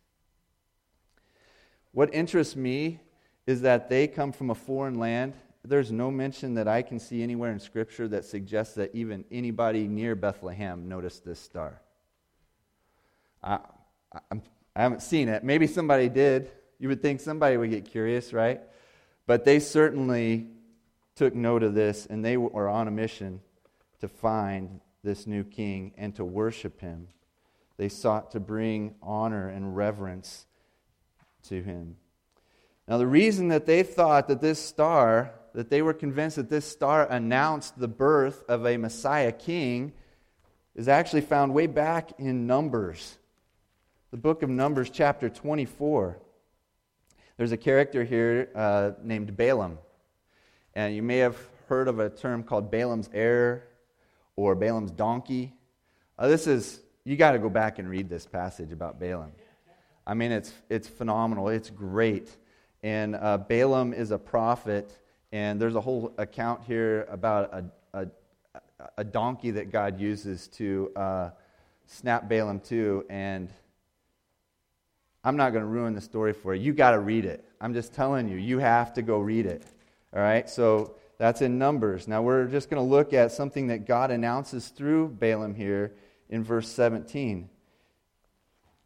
What 1.93 2.13
interests 2.13 2.55
me 2.55 2.99
is 3.47 3.61
that 3.61 3.89
they 3.89 4.07
come 4.07 4.31
from 4.31 4.49
a 4.49 4.55
foreign 4.55 4.99
land. 4.99 5.33
There's 5.63 5.91
no 5.91 6.11
mention 6.11 6.53
that 6.55 6.67
I 6.67 6.81
can 6.81 6.99
see 6.99 7.23
anywhere 7.23 7.51
in 7.51 7.59
Scripture 7.59 8.07
that 8.09 8.25
suggests 8.25 8.75
that 8.75 8.93
even 8.93 9.25
anybody 9.31 9.87
near 9.87 10.15
Bethlehem 10.15 10.87
noticed 10.87 11.25
this 11.25 11.39
star. 11.39 11.81
I, 13.41 13.59
I, 14.13 14.19
I 14.75 14.81
haven't 14.81 15.01
seen 15.01 15.29
it. 15.29 15.43
Maybe 15.43 15.65
somebody 15.65 16.09
did. 16.09 16.51
You 16.77 16.89
would 16.89 17.01
think 17.01 17.21
somebody 17.21 17.57
would 17.57 17.69
get 17.69 17.85
curious, 17.85 18.33
right? 18.33 18.61
But 19.25 19.45
they 19.45 19.59
certainly 19.59 20.47
took 21.15 21.33
note 21.33 21.63
of 21.63 21.73
this 21.73 22.05
and 22.05 22.23
they 22.23 22.37
were 22.37 22.69
on 22.69 22.87
a 22.87 22.91
mission 22.91 23.41
to 23.99 24.07
find 24.07 24.81
this 25.03 25.25
new 25.25 25.43
king 25.43 25.93
and 25.97 26.15
to 26.15 26.23
worship 26.23 26.79
him. 26.79 27.07
They 27.77 27.89
sought 27.89 28.31
to 28.31 28.39
bring 28.39 28.95
honor 29.01 29.49
and 29.49 29.75
reverence 29.75 30.45
to 31.43 31.61
him. 31.61 31.95
Now, 32.87 32.97
the 32.97 33.07
reason 33.07 33.49
that 33.49 33.65
they 33.65 33.83
thought 33.83 34.29
that 34.29 34.39
this 34.39 34.59
star, 34.59 35.33
that 35.53 35.69
they 35.69 35.81
were 35.81 35.93
convinced 35.93 36.37
that 36.37 36.49
this 36.49 36.65
star 36.65 37.05
announced 37.05 37.77
the 37.77 37.87
birth 37.87 38.43
of 38.47 38.65
a 38.65 38.77
Messiah 38.77 39.31
king, 39.31 39.91
is 40.73 40.87
actually 40.87 41.21
found 41.21 41.53
way 41.53 41.67
back 41.67 42.19
in 42.19 42.47
Numbers, 42.47 43.17
the 44.11 44.17
book 44.17 44.41
of 44.41 44.49
Numbers, 44.49 44.89
chapter 44.89 45.27
24. 45.27 46.17
There's 47.35 47.51
a 47.51 47.57
character 47.57 48.03
here 48.03 48.49
uh, 48.55 48.91
named 49.03 49.35
Balaam. 49.35 49.79
And 50.73 50.95
you 50.95 51.03
may 51.03 51.17
have 51.17 51.37
heard 51.67 51.87
of 51.87 51.99
a 51.99 52.09
term 52.09 52.43
called 52.43 52.71
Balaam's 52.71 53.09
error 53.13 53.63
or 54.35 54.55
Balaam's 54.55 54.91
donkey. 54.91 55.53
Uh, 56.17 56.27
this 56.27 56.47
is, 56.47 56.79
you 57.03 57.17
got 57.17 57.31
to 57.31 57.39
go 57.39 57.49
back 57.49 57.79
and 57.79 57.89
read 57.89 58.07
this 58.07 58.25
passage 58.25 58.71
about 58.71 58.99
Balaam. 58.99 59.33
I 60.05 60.13
mean, 60.13 60.31
it's, 60.31 60.53
it's 60.69 60.87
phenomenal, 60.87 61.49
it's 61.49 61.69
great. 61.69 62.29
And 62.83 63.15
uh, 63.15 63.37
Balaam 63.37 63.93
is 63.93 64.11
a 64.11 64.17
prophet, 64.17 64.91
and 65.31 65.59
there's 65.59 65.75
a 65.75 65.81
whole 65.81 66.13
account 66.17 66.63
here 66.65 67.07
about 67.09 67.53
a, 67.53 67.65
a, 67.93 68.07
a 68.97 69.03
donkey 69.03 69.51
that 69.51 69.71
God 69.71 69.99
uses 69.99 70.47
to 70.49 70.91
uh, 70.95 71.29
snap 71.87 72.29
Balaam 72.29 72.59
to. 72.61 73.05
And 73.09 73.49
I'm 75.23 75.35
not 75.37 75.51
going 75.51 75.63
to 75.63 75.69
ruin 75.69 75.93
the 75.93 76.01
story 76.01 76.33
for 76.33 76.53
you. 76.53 76.63
You 76.63 76.73
got 76.73 76.91
to 76.91 76.99
read 76.99 77.25
it. 77.25 77.43
I'm 77.59 77.73
just 77.73 77.93
telling 77.93 78.29
you, 78.29 78.37
you 78.37 78.59
have 78.59 78.93
to 78.93 79.01
go 79.01 79.19
read 79.19 79.45
it. 79.45 79.63
All 80.13 80.21
right? 80.21 80.49
So 80.49 80.95
that's 81.17 81.41
in 81.41 81.57
Numbers. 81.57 82.07
Now 82.07 82.21
we're 82.21 82.45
just 82.45 82.69
going 82.69 82.81
to 82.81 82.89
look 82.89 83.13
at 83.13 83.31
something 83.31 83.67
that 83.67 83.85
God 83.85 84.11
announces 84.11 84.69
through 84.69 85.09
Balaam 85.09 85.55
here 85.55 85.93
in 86.29 86.43
verse 86.43 86.69
17. 86.69 87.49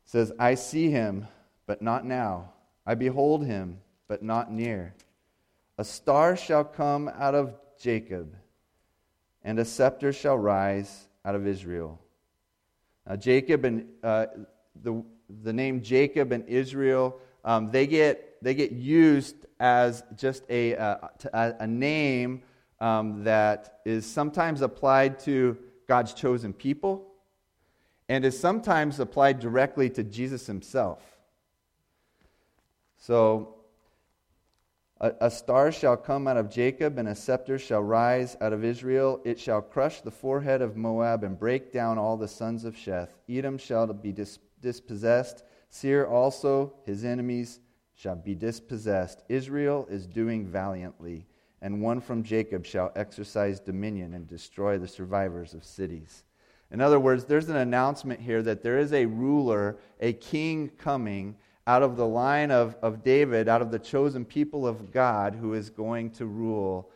It 0.03 0.09
says, 0.09 0.31
I 0.39 0.55
see 0.55 0.89
him, 0.89 1.27
but 1.65 1.81
not 1.81 2.05
now. 2.05 2.53
I 2.85 2.95
behold 2.95 3.45
him, 3.45 3.79
but 4.07 4.23
not 4.23 4.51
near. 4.51 4.93
A 5.77 5.83
star 5.83 6.35
shall 6.35 6.63
come 6.63 7.09
out 7.09 7.35
of 7.35 7.55
Jacob, 7.79 8.35
and 9.43 9.59
a 9.59 9.65
scepter 9.65 10.13
shall 10.13 10.37
rise 10.37 11.07
out 11.25 11.35
of 11.35 11.47
Israel. 11.47 11.99
Now, 13.07 13.15
Jacob 13.15 13.65
and 13.65 13.87
uh, 14.03 14.27
the, 14.83 15.03
the 15.43 15.53
name 15.53 15.81
Jacob 15.81 16.31
and 16.31 16.47
Israel, 16.47 17.19
um, 17.43 17.71
they, 17.71 17.87
get, 17.87 18.43
they 18.43 18.53
get 18.53 18.71
used 18.71 19.35
as 19.59 20.03
just 20.15 20.43
a, 20.49 20.75
uh, 20.75 21.07
a, 21.33 21.55
a 21.61 21.67
name 21.67 22.43
um, 22.79 23.23
that 23.23 23.81
is 23.85 24.05
sometimes 24.05 24.61
applied 24.61 25.19
to 25.19 25.57
God's 25.87 26.13
chosen 26.13 26.53
people 26.53 27.07
and 28.09 28.25
is 28.25 28.37
sometimes 28.37 28.99
applied 28.99 29.39
directly 29.39 29.89
to 29.91 30.03
Jesus 30.03 30.45
himself. 30.47 31.10
So, 33.01 33.55
a, 34.99 35.11
a, 35.21 35.31
star 35.31 35.71
shall 35.71 35.97
come 35.97 36.27
out 36.27 36.37
of 36.37 36.51
Jacob, 36.51 36.99
and 36.99 37.07
a 37.07 37.15
scepter 37.15 37.57
shall 37.57 37.81
rise 37.81 38.37
out 38.39 38.53
of 38.53 38.63
Israel. 38.63 39.19
It 39.25 39.39
shall 39.39 39.63
crush 39.63 40.01
the 40.01 40.11
forehead 40.11 40.61
of 40.61 40.77
Moab 40.77 41.23
and 41.23 41.37
break 41.37 41.73
down 41.73 41.97
all 41.97 42.15
the 42.15 42.27
sons 42.27 42.63
of 42.63 42.75
Sheth. 42.75 43.09
Edom 43.27 43.57
shall 43.57 43.87
be 43.87 44.11
dis- 44.11 44.37
dispossessed, 44.61 45.43
Seir 45.69 46.05
also, 46.05 46.73
his 46.85 47.03
enemies 47.03 47.59
shall 47.95 48.15
be 48.15 48.35
dispossessed. 48.35 49.23
Israel 49.29 49.87
is 49.89 50.05
doing 50.05 50.45
valiantly, 50.45 51.25
and 51.59 51.81
one 51.81 52.01
from 52.01 52.21
Jacob 52.21 52.67
shall 52.67 52.91
exercise 52.95 53.59
dominion 53.59 54.13
and 54.13 54.27
destroy 54.27 54.77
the 54.77 54.87
survivors 54.87 55.55
of 55.55 55.63
cities. 55.63 56.23
In 56.69 56.81
other 56.81 56.99
words, 56.99 57.25
there's 57.25 57.49
an 57.49 57.57
announcement 57.57 58.19
here 58.19 58.43
that 58.43 58.61
there 58.61 58.77
is 58.77 58.93
a 58.93 59.07
ruler, 59.07 59.77
a 59.99 60.13
king 60.13 60.69
coming 60.77 61.35
out 61.67 61.83
of 61.83 61.95
the 61.95 62.07
line 62.07 62.51
of, 62.51 62.75
of 62.81 63.03
David, 63.03 63.47
out 63.47 63.61
of 63.61 63.71
the 63.71 63.79
chosen 63.79 64.25
people 64.25 64.67
of 64.67 64.91
God, 64.91 65.35
who 65.35 65.53
is 65.53 65.69
going 65.69 66.11
to 66.11 66.25
rule, 66.25 66.89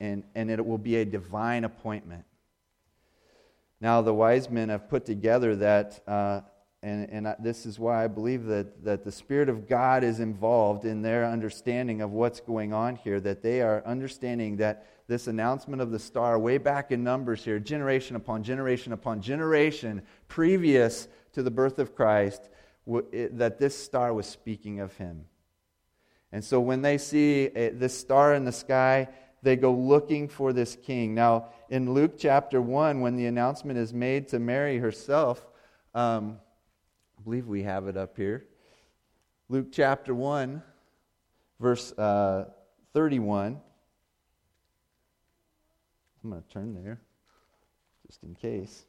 and, 0.00 0.24
and 0.34 0.50
it 0.50 0.64
will 0.64 0.78
be 0.78 0.96
a 0.96 1.04
divine 1.04 1.64
appointment. 1.64 2.24
Now, 3.80 4.00
the 4.02 4.14
wise 4.14 4.48
men 4.48 4.68
have 4.70 4.88
put 4.88 5.04
together 5.04 5.56
that. 5.56 6.00
Uh, 6.06 6.40
and, 6.82 7.10
and 7.10 7.36
this 7.40 7.66
is 7.66 7.80
why 7.80 8.04
I 8.04 8.06
believe 8.06 8.44
that, 8.44 8.84
that 8.84 9.02
the 9.02 9.10
Spirit 9.10 9.48
of 9.48 9.66
God 9.66 10.04
is 10.04 10.20
involved 10.20 10.84
in 10.84 11.02
their 11.02 11.24
understanding 11.24 12.00
of 12.00 12.12
what's 12.12 12.38
going 12.38 12.72
on 12.72 12.94
here, 12.94 13.18
that 13.20 13.42
they 13.42 13.60
are 13.60 13.82
understanding 13.84 14.58
that 14.58 14.86
this 15.08 15.26
announcement 15.26 15.82
of 15.82 15.90
the 15.90 15.98
star, 15.98 16.38
way 16.38 16.58
back 16.58 16.92
in 16.92 17.02
Numbers 17.02 17.44
here, 17.44 17.58
generation 17.58 18.14
upon 18.14 18.44
generation 18.44 18.92
upon 18.92 19.20
generation, 19.20 20.02
previous 20.28 21.08
to 21.32 21.42
the 21.42 21.50
birth 21.50 21.78
of 21.80 21.94
Christ, 21.94 22.50
that 22.86 23.58
this 23.58 23.76
star 23.76 24.14
was 24.14 24.26
speaking 24.26 24.80
of 24.80 24.96
him. 24.96 25.24
And 26.32 26.44
so 26.44 26.60
when 26.60 26.82
they 26.82 26.98
see 26.98 27.48
this 27.48 27.98
star 27.98 28.34
in 28.34 28.44
the 28.44 28.52
sky, 28.52 29.08
they 29.42 29.56
go 29.56 29.72
looking 29.72 30.28
for 30.28 30.52
this 30.52 30.76
king. 30.76 31.14
Now, 31.14 31.50
in 31.70 31.92
Luke 31.92 32.14
chapter 32.18 32.60
1, 32.60 33.00
when 33.00 33.16
the 33.16 33.26
announcement 33.26 33.78
is 33.78 33.94
made 33.94 34.28
to 34.28 34.38
Mary 34.38 34.78
herself, 34.78 35.46
um, 35.94 36.38
I 37.18 37.22
believe 37.22 37.46
we 37.46 37.62
have 37.62 37.86
it 37.86 37.96
up 37.96 38.16
here. 38.16 38.46
Luke 39.48 39.68
chapter 39.70 40.14
1, 40.14 40.62
verse 41.60 41.92
uh, 41.92 42.46
31. 42.92 43.60
I'm 46.24 46.30
going 46.30 46.42
to 46.42 46.48
turn 46.48 46.74
there 46.74 47.00
just 48.06 48.22
in 48.24 48.34
case. 48.34 48.84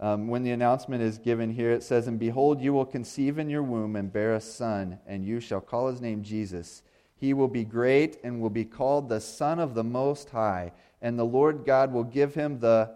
Um, 0.00 0.26
when 0.28 0.42
the 0.42 0.50
announcement 0.50 1.02
is 1.02 1.18
given 1.18 1.50
here, 1.50 1.70
it 1.70 1.82
says, 1.82 2.08
And 2.08 2.18
behold, 2.18 2.60
you 2.60 2.72
will 2.72 2.84
conceive 2.84 3.38
in 3.38 3.48
your 3.48 3.62
womb 3.62 3.96
and 3.96 4.12
bear 4.12 4.34
a 4.34 4.40
son, 4.40 4.98
and 5.06 5.24
you 5.24 5.40
shall 5.40 5.60
call 5.60 5.88
his 5.88 6.00
name 6.00 6.22
Jesus. 6.22 6.82
He 7.16 7.32
will 7.32 7.48
be 7.48 7.64
great 7.64 8.18
and 8.24 8.40
will 8.40 8.50
be 8.50 8.64
called 8.64 9.08
the 9.08 9.20
Son 9.20 9.58
of 9.60 9.74
the 9.74 9.84
Most 9.84 10.30
High. 10.30 10.72
And 11.00 11.18
the 11.18 11.24
Lord 11.24 11.64
God 11.64 11.92
will 11.92 12.04
give 12.04 12.34
him 12.34 12.58
the 12.58 12.90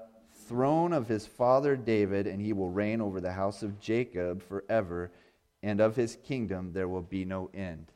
throne 0.48 0.92
of 0.92 1.06
his 1.06 1.26
father 1.26 1.76
David, 1.76 2.26
and 2.26 2.40
he 2.40 2.52
will 2.52 2.70
reign 2.70 3.00
over 3.00 3.20
the 3.20 3.32
house 3.32 3.62
of 3.62 3.78
Jacob 3.78 4.42
forever, 4.42 5.12
and 5.62 5.80
of 5.80 5.94
his 5.94 6.16
kingdom 6.24 6.72
there 6.72 6.88
will 6.88 7.02
be 7.02 7.24
no 7.24 7.50
end. 7.54 7.92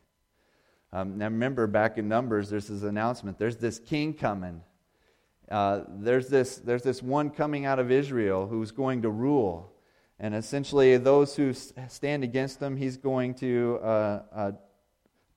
Um, 0.92 1.16
now 1.16 1.26
remember, 1.26 1.66
back 1.66 1.96
in 1.96 2.08
Numbers, 2.08 2.50
there's 2.50 2.68
this 2.68 2.82
announcement 2.82 3.38
there's 3.38 3.56
this 3.56 3.78
king 3.78 4.12
coming. 4.12 4.62
Uh, 5.50 5.82
there's, 5.88 6.28
this, 6.28 6.56
there's 6.56 6.82
this 6.82 7.02
one 7.02 7.30
coming 7.30 7.66
out 7.66 7.78
of 7.78 7.90
Israel 7.90 8.46
who's 8.46 8.70
going 8.70 9.02
to 9.02 9.10
rule. 9.10 9.72
And 10.18 10.34
essentially, 10.34 10.96
those 10.98 11.34
who 11.34 11.52
stand 11.52 12.22
against 12.22 12.60
him, 12.60 12.76
he's 12.76 12.96
going 12.96 13.34
to 13.34 13.80
uh, 13.82 14.22
uh, 14.32 14.52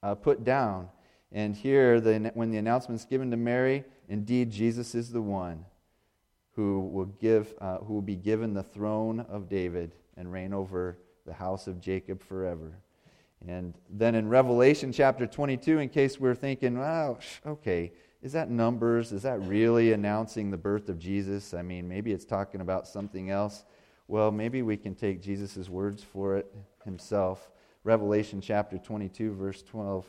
uh, 0.03 0.15
put 0.15 0.43
down. 0.43 0.89
And 1.31 1.55
here, 1.55 1.99
the, 1.99 2.31
when 2.33 2.51
the 2.51 2.57
announcement 2.57 3.01
is 3.01 3.05
given 3.05 3.31
to 3.31 3.37
Mary, 3.37 3.83
indeed, 4.07 4.51
Jesus 4.51 4.93
is 4.95 5.11
the 5.11 5.21
one 5.21 5.65
who 6.55 6.79
will, 6.79 7.05
give, 7.05 7.53
uh, 7.59 7.79
who 7.79 7.93
will 7.95 8.01
be 8.01 8.15
given 8.15 8.53
the 8.53 8.63
throne 8.63 9.19
of 9.21 9.49
David 9.49 9.91
and 10.15 10.31
reign 10.31 10.53
over 10.53 10.97
the 11.25 11.33
house 11.33 11.67
of 11.67 11.81
Jacob 11.81 12.23
forever. 12.23 12.77
And 13.47 13.73
then 13.89 14.15
in 14.15 14.29
Revelation 14.29 14.91
chapter 14.91 15.27
22, 15.27 15.79
in 15.79 15.89
case 15.89 16.19
we're 16.19 16.35
thinking, 16.35 16.79
wow, 16.79 17.17
okay, 17.45 17.91
is 18.25 18.31
that 18.31 18.49
numbers? 18.49 19.11
Is 19.11 19.21
that 19.21 19.39
really 19.41 19.93
announcing 19.93 20.49
the 20.49 20.57
birth 20.57 20.89
of 20.89 20.97
Jesus? 20.97 21.53
I 21.53 21.61
mean, 21.61 21.87
maybe 21.87 22.11
it's 22.11 22.25
talking 22.25 22.59
about 22.59 22.87
something 22.87 23.29
else. 23.29 23.65
Well, 24.07 24.31
maybe 24.31 24.63
we 24.63 24.77
can 24.77 24.95
take 24.95 25.21
Jesus' 25.21 25.69
words 25.69 26.01
for 26.01 26.35
it 26.37 26.51
himself. 26.83 27.51
Revelation 27.83 28.41
chapter 28.41 28.79
22, 28.79 29.35
verse 29.35 29.61
12. 29.61 30.07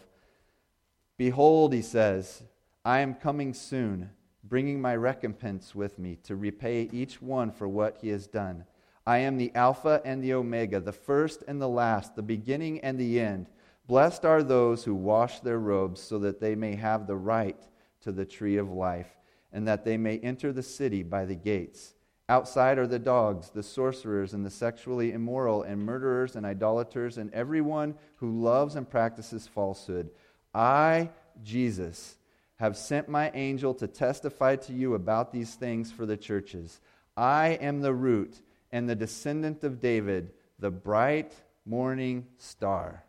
Behold, 1.18 1.74
he 1.74 1.82
says, 1.82 2.42
I 2.86 3.00
am 3.00 3.12
coming 3.12 3.52
soon, 3.52 4.08
bringing 4.42 4.80
my 4.80 4.96
recompense 4.96 5.74
with 5.74 5.98
me 5.98 6.16
to 6.22 6.36
repay 6.36 6.88
each 6.90 7.20
one 7.20 7.50
for 7.50 7.68
what 7.68 7.98
he 8.00 8.08
has 8.08 8.26
done. 8.26 8.64
I 9.06 9.18
am 9.18 9.36
the 9.36 9.54
Alpha 9.54 10.00
and 10.06 10.24
the 10.24 10.32
Omega, 10.32 10.80
the 10.80 10.90
first 10.90 11.44
and 11.46 11.60
the 11.60 11.68
last, 11.68 12.16
the 12.16 12.22
beginning 12.22 12.80
and 12.80 12.98
the 12.98 13.20
end. 13.20 13.50
Blessed 13.86 14.24
are 14.24 14.42
those 14.42 14.84
who 14.84 14.94
wash 14.94 15.40
their 15.40 15.58
robes 15.58 16.00
so 16.00 16.18
that 16.20 16.40
they 16.40 16.54
may 16.54 16.76
have 16.76 17.06
the 17.06 17.16
right 17.16 17.60
to 18.06 18.12
the 18.12 18.24
tree 18.24 18.56
of 18.56 18.70
life, 18.70 19.10
and 19.52 19.66
that 19.66 19.84
they 19.84 19.96
may 19.96 20.18
enter 20.18 20.52
the 20.52 20.62
city 20.62 21.02
by 21.02 21.24
the 21.24 21.34
gates. 21.34 21.92
Outside 22.28 22.78
are 22.78 22.86
the 22.86 23.00
dogs, 23.00 23.50
the 23.50 23.64
sorcerers, 23.64 24.32
and 24.32 24.46
the 24.46 24.50
sexually 24.50 25.10
immoral, 25.10 25.64
and 25.64 25.84
murderers, 25.84 26.36
and 26.36 26.46
idolaters, 26.46 27.18
and 27.18 27.34
everyone 27.34 27.96
who 28.18 28.40
loves 28.40 28.76
and 28.76 28.88
practices 28.88 29.48
falsehood. 29.48 30.10
I, 30.54 31.10
Jesus, 31.42 32.16
have 32.60 32.76
sent 32.76 33.08
my 33.08 33.32
angel 33.34 33.74
to 33.74 33.88
testify 33.88 34.54
to 34.54 34.72
you 34.72 34.94
about 34.94 35.32
these 35.32 35.56
things 35.56 35.90
for 35.90 36.06
the 36.06 36.16
churches. 36.16 36.80
I 37.16 37.58
am 37.60 37.80
the 37.80 37.92
root 37.92 38.40
and 38.70 38.88
the 38.88 38.94
descendant 38.94 39.64
of 39.64 39.80
David, 39.80 40.30
the 40.60 40.70
bright 40.70 41.34
morning 41.64 42.28
star. 42.38 43.02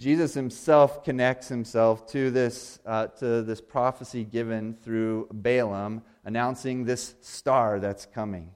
Jesus 0.00 0.32
himself 0.32 1.04
connects 1.04 1.48
himself 1.48 2.06
to 2.06 2.30
this, 2.30 2.78
uh, 2.86 3.08
to 3.08 3.42
this 3.42 3.60
prophecy 3.60 4.24
given 4.24 4.74
through 4.82 5.28
Balaam, 5.30 6.00
announcing 6.24 6.86
this 6.86 7.16
star 7.20 7.78
that's 7.78 8.06
coming. 8.06 8.50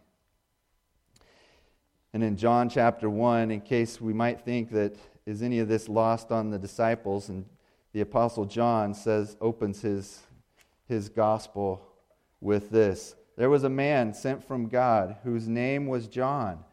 And 2.15 2.25
in 2.25 2.39
John 2.39 2.71
chapter 2.71 3.11
1, 3.11 3.51
in 3.51 3.61
case 3.61 4.01
we 4.01 4.15
might 4.15 4.41
think 4.41 4.71
that 4.71 4.97
is 5.27 5.43
any 5.43 5.59
of 5.59 5.69
this 5.69 5.87
lost 5.87 6.33
on 6.33 6.49
the 6.49 6.59
disciples, 6.59 7.29
and 7.29 7.45
the 7.93 8.01
apostle 8.01 8.47
John 8.47 8.95
says, 8.95 9.37
opens 9.39 9.83
his, 9.83 10.23
his 10.89 11.11
gospel 11.11 11.87
with 12.41 12.71
this. 12.71 13.17
There 13.37 13.51
was 13.51 13.65
a 13.65 13.69
man 13.69 14.15
sent 14.15 14.43
from 14.43 14.69
God 14.69 15.17
whose 15.25 15.47
name 15.47 15.89
was 15.89 16.09
John, 16.09 16.65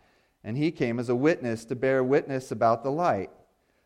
and 0.46 0.58
he 0.58 0.72
came 0.72 0.98
as 0.98 1.10
a 1.10 1.16
witness 1.16 1.66
to 1.66 1.76
bear 1.76 2.06
witness 2.06 2.52
about 2.52 2.86
the 2.86 2.92
light, 2.92 3.32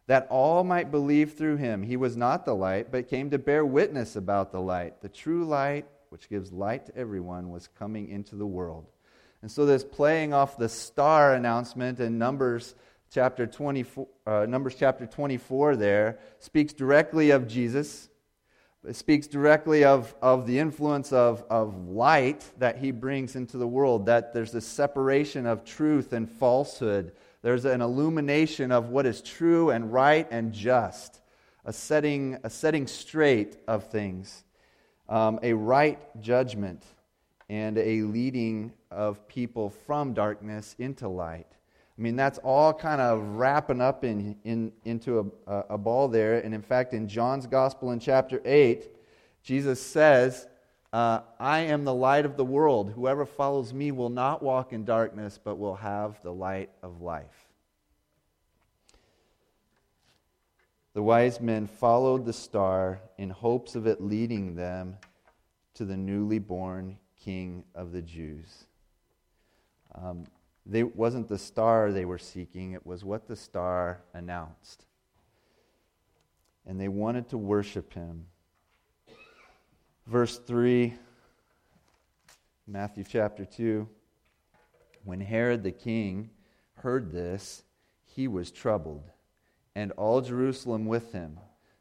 that 0.08 0.28
all 0.30 0.63
might 0.63 0.91
believe 0.91 1.34
through 1.34 1.58
him. 1.58 1.84
He 1.84 1.98
was 1.98 2.15
not 2.15 2.46
the 2.46 2.56
light, 2.56 2.91
but 2.91 3.10
came 3.10 3.30
to 3.32 3.39
bear 3.39 3.65
witness 3.65 4.15
about 4.15 4.52
the 4.52 4.62
light. 4.62 5.02
The 5.02 5.10
true 5.10 5.46
light, 5.46 5.86
which 6.10 6.30
gives 6.30 6.52
light 6.52 6.86
to 6.88 6.96
everyone, 6.96 7.50
was 7.50 7.70
coming 7.80 8.10
into 8.10 8.36
the 8.36 8.46
world. 8.46 8.86
And 9.41 9.52
so, 9.52 9.65
this 9.65 9.84
playing 9.84 10.34
off 10.34 10.58
the 10.58 10.70
star 10.70 11.34
announcement 11.34 12.00
in 12.00 12.18
Numbers 12.18 12.76
chapter 13.12 13.46
24, 13.46 14.08
uh, 14.26 14.46
Numbers 14.48 14.76
chapter 14.78 15.06
24 15.06 15.76
there 15.76 16.20
speaks 16.39 16.74
directly 16.74 17.32
of 17.32 17.48
Jesus 17.48 18.10
it 18.88 18.96
speaks 18.96 19.26
directly 19.26 19.84
of, 19.84 20.13
of 20.22 20.46
the 20.46 20.60
influence 20.60 21.12
of, 21.12 21.44
of 21.50 21.88
light 21.88 22.46
that 22.60 22.78
he 22.78 22.91
brings 22.91 23.36
into 23.36 23.58
the 23.58 23.68
world, 23.68 24.06
that 24.06 24.34
there's 24.34 24.54
a 24.54 24.62
separation 24.62 25.46
of 25.46 25.65
truth 25.65 26.13
and 26.13 26.30
falsehood. 26.30 27.13
There's 27.45 27.65
an 27.65 27.81
illumination 27.81 28.71
of 28.71 28.89
what 28.89 29.05
is 29.05 29.21
true 29.21 29.69
and 29.69 29.93
right 29.93 30.27
and 30.31 30.51
just, 30.51 31.21
a 31.63 31.71
setting, 31.71 32.39
a 32.43 32.49
setting 32.49 32.88
straight 32.88 33.58
of 33.67 33.84
things, 33.84 34.43
um, 35.08 35.39
a 35.43 35.53
right 35.53 35.99
judgment, 36.19 36.84
and 37.47 37.77
a 37.77 38.01
leading 38.01 38.73
of 38.89 39.27
people 39.27 39.69
from 39.69 40.15
darkness 40.15 40.75
into 40.79 41.08
light. 41.08 41.45
I 41.95 42.01
mean, 42.01 42.15
that's 42.15 42.39
all 42.39 42.73
kind 42.73 42.99
of 42.99 43.21
wrapping 43.21 43.79
up 43.79 44.03
in, 44.03 44.38
in, 44.43 44.71
into 44.84 45.31
a, 45.45 45.65
a 45.69 45.77
ball 45.77 46.08
there. 46.08 46.39
And 46.39 46.51
in 46.51 46.63
fact, 46.63 46.95
in 46.95 47.08
John's 47.08 47.45
Gospel 47.45 47.91
in 47.91 47.99
chapter 47.99 48.41
8, 48.43 48.88
Jesus 49.43 49.79
says, 49.79 50.47
uh, 50.95 51.23
I 51.41 51.60
am 51.60 51.84
the 51.84 51.93
light 51.93 52.23
of 52.23 52.38
the 52.38 52.45
world. 52.45 52.93
Whoever 52.95 53.25
follows 53.25 53.73
me 53.73 53.91
will 53.91 54.10
not 54.10 54.41
walk 54.41 54.71
in 54.71 54.86
darkness, 54.86 55.38
but 55.43 55.58
will 55.58 55.75
have 55.75 56.21
the 56.23 56.31
light 56.31 56.69
of 56.81 57.01
life. 57.01 57.49
The 60.93 61.03
wise 61.03 61.41
men 61.41 61.67
followed 61.67 62.23
the 62.23 62.31
star 62.31 63.01
in 63.17 63.29
hopes 63.29 63.75
of 63.75 63.86
it 63.88 63.99
leading 63.99 64.55
them 64.55 64.95
to 65.73 65.84
the 65.84 65.97
newly 65.97 66.39
born 66.39 66.97
King 67.19 67.65
of 67.75 67.91
the 67.91 68.01
Jews. 68.01 68.63
Um, 69.95 70.23
they 70.65 70.84
wasn't 70.84 71.27
the 71.27 71.38
star 71.38 71.91
they 71.91 72.05
were 72.05 72.17
seeking, 72.17 72.71
it 72.71 72.88
was 72.88 73.03
what 73.03 73.27
the 73.27 73.36
star 73.36 73.99
announced. 74.13 74.86
And 76.65 76.79
they 76.79 76.88
wanted 76.88 77.27
to 77.31 77.38
worship 77.38 77.91
him. 77.91 78.27
Verse 80.08 80.38
3, 80.38 80.94
Matthew 82.68 83.04
chapter 83.04 83.44
2. 83.44 83.89
When 85.04 85.20
Herod 85.20 85.63
the 85.63 85.72
king 85.72 86.30
heard 86.76 87.12
this, 87.12 87.63
he 88.04 88.28
was 88.28 88.52
troubled, 88.52 89.10
and 89.74 89.91
all 89.94 90.22
Jerusalem 90.22 90.86
with 90.86 91.12
him. 91.12 91.39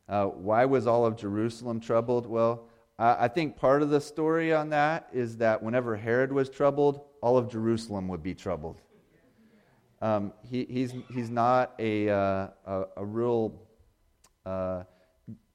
Uh, 0.09 0.25
why 0.25 0.65
was 0.65 0.87
all 0.87 1.05
of 1.05 1.19
Jerusalem 1.19 1.81
troubled? 1.81 2.27
Well, 2.27 2.67
I 2.99 3.29
think 3.29 3.59
part 3.59 3.83
of 3.83 3.91
the 3.91 4.01
story 4.01 4.55
on 4.55 4.71
that 4.71 5.09
is 5.13 5.37
that 5.39 5.63
whenever 5.63 5.95
Herod 5.95 6.33
was 6.33 6.49
troubled, 6.49 7.03
all 7.21 7.37
of 7.37 7.51
Jerusalem 7.51 8.09
would 8.09 8.23
be 8.23 8.35
troubled. 8.35 8.81
Um, 10.01 10.33
he, 10.51 10.65
he's, 10.65 10.95
he's 11.13 11.29
not 11.29 11.75
a, 11.79 12.09
uh, 12.09 12.49
a, 12.65 12.85
a, 12.99 13.05
real 13.05 13.61
uh, 14.47 14.85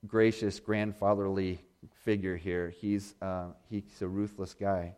gracious, 0.06 0.60
grandfatherly 0.60 1.64
figure 2.04 2.38
here. 2.38 2.70
He's, 2.70 3.16
uh, 3.22 3.48
he's 3.70 4.02
a 4.02 4.08
ruthless 4.08 4.54
guy. 4.54 4.96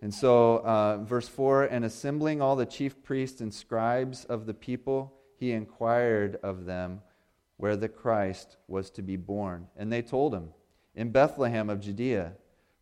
And 0.00 0.12
so, 0.12 0.58
uh, 0.58 0.98
verse 0.98 1.28
4 1.28 1.64
And 1.64 1.84
assembling 1.84 2.42
all 2.42 2.56
the 2.56 2.66
chief 2.66 3.02
priests 3.02 3.40
and 3.40 3.52
scribes 3.52 4.24
of 4.24 4.46
the 4.46 4.54
people, 4.54 5.12
he 5.36 5.52
inquired 5.52 6.38
of 6.42 6.64
them 6.64 7.02
where 7.56 7.76
the 7.76 7.88
Christ 7.88 8.56
was 8.66 8.90
to 8.90 9.02
be 9.02 9.16
born. 9.16 9.68
And 9.76 9.92
they 9.92 10.02
told 10.02 10.34
him, 10.34 10.50
In 10.94 11.10
Bethlehem 11.10 11.70
of 11.70 11.80
Judea. 11.80 12.32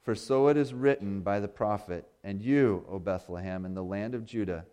For 0.00 0.14
so 0.14 0.48
it 0.48 0.56
is 0.56 0.72
written 0.72 1.20
by 1.20 1.40
the 1.40 1.48
prophet, 1.48 2.08
And 2.24 2.40
you, 2.40 2.86
O 2.88 2.98
Bethlehem, 2.98 3.66
in 3.66 3.74
the 3.74 3.84
land 3.84 4.14
of 4.14 4.24
Judah, 4.24 4.64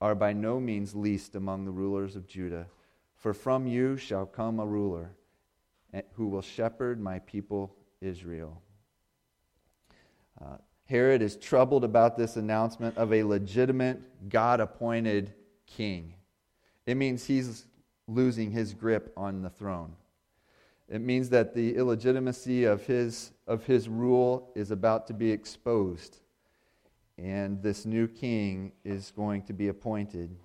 are 0.00 0.16
by 0.16 0.32
no 0.32 0.58
means 0.58 0.96
least 0.96 1.36
among 1.36 1.64
the 1.64 1.70
rulers 1.70 2.16
of 2.16 2.26
Judah. 2.26 2.66
For 3.14 3.32
from 3.32 3.68
you 3.68 3.96
shall 3.96 4.26
come 4.26 4.58
a 4.58 4.66
ruler 4.66 5.12
who 6.14 6.28
will 6.28 6.42
shepherd 6.42 7.00
my 7.00 7.18
people 7.20 7.74
Israel. 8.00 8.60
Uh, 10.40 10.56
Herod 10.86 11.22
is 11.22 11.36
troubled 11.36 11.84
about 11.84 12.16
this 12.16 12.36
announcement 12.36 12.96
of 12.98 13.12
a 13.12 13.22
legitimate, 13.22 14.00
God 14.28 14.60
appointed 14.60 15.32
king. 15.66 16.14
It 16.86 16.96
means 16.96 17.24
he's 17.24 17.66
losing 18.06 18.50
his 18.50 18.74
grip 18.74 19.12
on 19.16 19.42
the 19.42 19.48
throne. 19.48 19.96
It 20.88 21.00
means 21.00 21.30
that 21.30 21.54
the 21.54 21.74
illegitimacy 21.74 22.64
of 22.64 22.84
his, 22.84 23.32
of 23.46 23.64
his 23.64 23.88
rule 23.88 24.52
is 24.54 24.70
about 24.70 25.06
to 25.06 25.14
be 25.14 25.30
exposed, 25.30 26.18
and 27.16 27.62
this 27.62 27.86
new 27.86 28.06
king 28.06 28.72
is 28.84 29.10
going 29.10 29.42
to 29.44 29.54
be 29.54 29.68
appointed. 29.68 30.36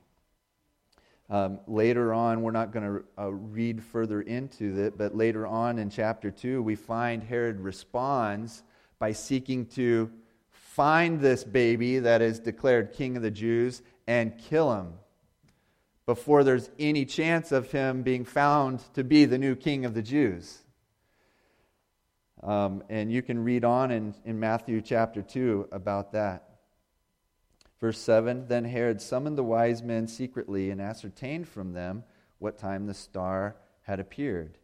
Um, 1.30 1.60
later 1.68 2.14
on, 2.14 2.42
we're 2.42 2.52
not 2.52 2.72
going 2.72 2.86
to 2.86 3.04
uh, 3.22 3.32
read 3.32 3.84
further 3.84 4.22
into 4.22 4.80
it, 4.82 4.98
but 4.98 5.16
later 5.16 5.46
on 5.46 5.78
in 5.78 5.90
chapter 5.92 6.32
2, 6.32 6.64
we 6.64 6.76
find 6.76 7.24
Herod 7.24 7.60
responds 7.60 8.64
by 8.98 9.12
seeking 9.12 9.68
to 9.68 10.10
find 10.50 11.20
this 11.20 11.44
baby 11.44 12.00
that 12.00 12.22
is 12.22 12.40
declared 12.40 12.94
king 12.94 13.16
of 13.16 13.22
the 13.22 13.30
Jews 13.30 13.84
and 14.08 14.38
kill 14.40 14.74
him 14.74 14.94
before 16.08 16.44
there's 16.44 16.72
any 16.80 17.06
chance 17.06 17.52
of 17.52 17.72
him 17.72 18.02
being 18.02 18.26
found 18.26 18.82
to 18.96 19.04
be 19.04 19.26
the 19.26 19.38
new 19.38 19.56
king 19.56 19.86
of 19.86 19.94
the 19.94 20.02
Jews. 20.02 20.58
Um, 22.42 22.84
and 22.90 23.12
you 23.12 23.22
can 23.22 23.44
read 23.44 23.64
on 23.64 23.92
in, 23.92 24.16
in 24.26 24.40
Matthew 24.40 24.82
chapter 24.82 25.22
2 25.22 25.70
about 25.72 26.14
that. 26.14 26.49
Verse 27.80 27.98
7 28.00 28.48
Then 28.48 28.66
Herod 28.66 29.02
summoned 29.02 29.38
the 29.38 29.44
wise 29.44 29.82
men 29.82 30.08
secretly 30.08 30.70
and 30.70 30.82
ascertained 30.82 31.48
from 31.48 31.74
them 31.74 32.04
what 32.38 32.58
time 32.58 32.88
the 32.88 32.94
star 32.94 33.56
had 33.82 34.00
appeared. 34.00 34.58